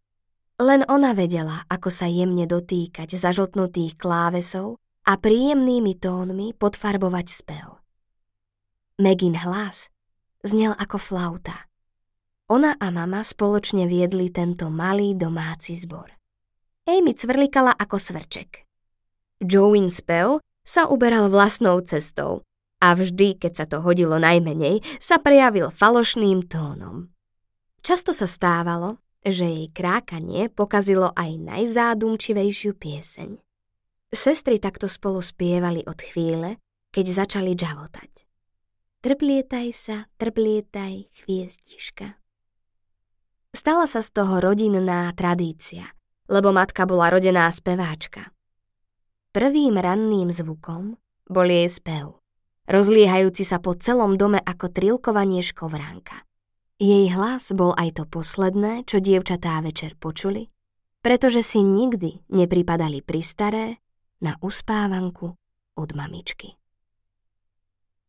Len 0.63 0.87
ona 0.87 1.11
vedela, 1.11 1.67
ako 1.67 1.91
sa 1.91 2.07
jemne 2.07 2.47
dotýkať 2.47 3.19
zažltnutých 3.19 3.99
klávesov 3.99 4.79
a 5.11 5.19
príjemnými 5.19 5.99
tónmi 5.99 6.55
podfarbovať 6.55 7.27
spev. 7.27 7.83
Megin 9.03 9.43
hlas 9.43 9.91
znel 10.47 10.79
ako 10.79 11.03
flauta. 11.03 11.67
Ona 12.47 12.79
a 12.79 12.87
mama 12.95 13.27
spoločne 13.27 13.91
viedli 13.91 14.31
tento 14.31 14.71
malý 14.71 15.19
domáci 15.19 15.75
zbor. 15.75 16.15
Amy 16.87 17.15
cvrlikala 17.15 17.75
ako 17.75 17.99
svrček. 17.99 18.67
Joein 19.43 19.91
spev 19.91 20.39
sa 20.63 20.87
uberal 20.87 21.27
vlastnou 21.33 21.81
cestou 21.83 22.47
a 22.81 22.97
vždy, 22.97 23.37
keď 23.37 23.53
sa 23.53 23.65
to 23.69 23.85
hodilo 23.85 24.17
najmenej, 24.17 24.81
sa 24.97 25.21
prejavil 25.21 25.69
falošným 25.71 26.49
tónom. 26.49 27.13
Často 27.85 28.17
sa 28.17 28.25
stávalo, 28.25 29.01
že 29.21 29.45
jej 29.45 29.69
krákanie 29.69 30.49
pokazilo 30.49 31.13
aj 31.13 31.37
najzádumčivejšiu 31.45 32.73
pieseň. 32.77 33.37
Sestry 34.11 34.59
takto 34.59 34.89
spolu 34.89 35.21
spievali 35.23 35.85
od 35.87 36.01
chvíle, 36.01 36.59
keď 36.91 37.25
začali 37.25 37.55
džavotať. 37.55 38.13
Trblietaj 39.01 39.69
sa, 39.73 39.97
trblietaj, 40.21 41.09
chviestiška. 41.25 42.21
Stala 43.57 43.89
sa 43.89 44.05
z 44.05 44.13
toho 44.13 44.45
rodinná 44.45 45.09
tradícia, 45.17 45.97
lebo 46.29 46.53
matka 46.53 46.85
bola 46.85 47.09
rodená 47.09 47.49
speváčka. 47.49 48.29
Prvým 49.33 49.81
ranným 49.81 50.29
zvukom 50.29 51.01
bol 51.31 51.47
jej 51.49 51.71
spev, 51.71 52.20
rozliehajúci 52.71 53.43
sa 53.43 53.59
po 53.59 53.75
celom 53.75 54.15
dome 54.15 54.39
ako 54.39 54.71
trilkovanie 54.71 55.43
škovránka. 55.43 56.23
Jej 56.81 57.13
hlas 57.13 57.53
bol 57.53 57.77
aj 57.77 58.01
to 58.01 58.05
posledné, 58.09 58.89
čo 58.89 59.03
dievčatá 59.03 59.61
večer 59.61 59.99
počuli, 60.01 60.49
pretože 61.05 61.45
si 61.45 61.61
nikdy 61.61 62.25
nepripadali 62.33 63.05
pristaré 63.05 63.83
na 64.25 64.39
uspávanku 64.41 65.37
od 65.77 65.91
mamičky. 65.93 66.60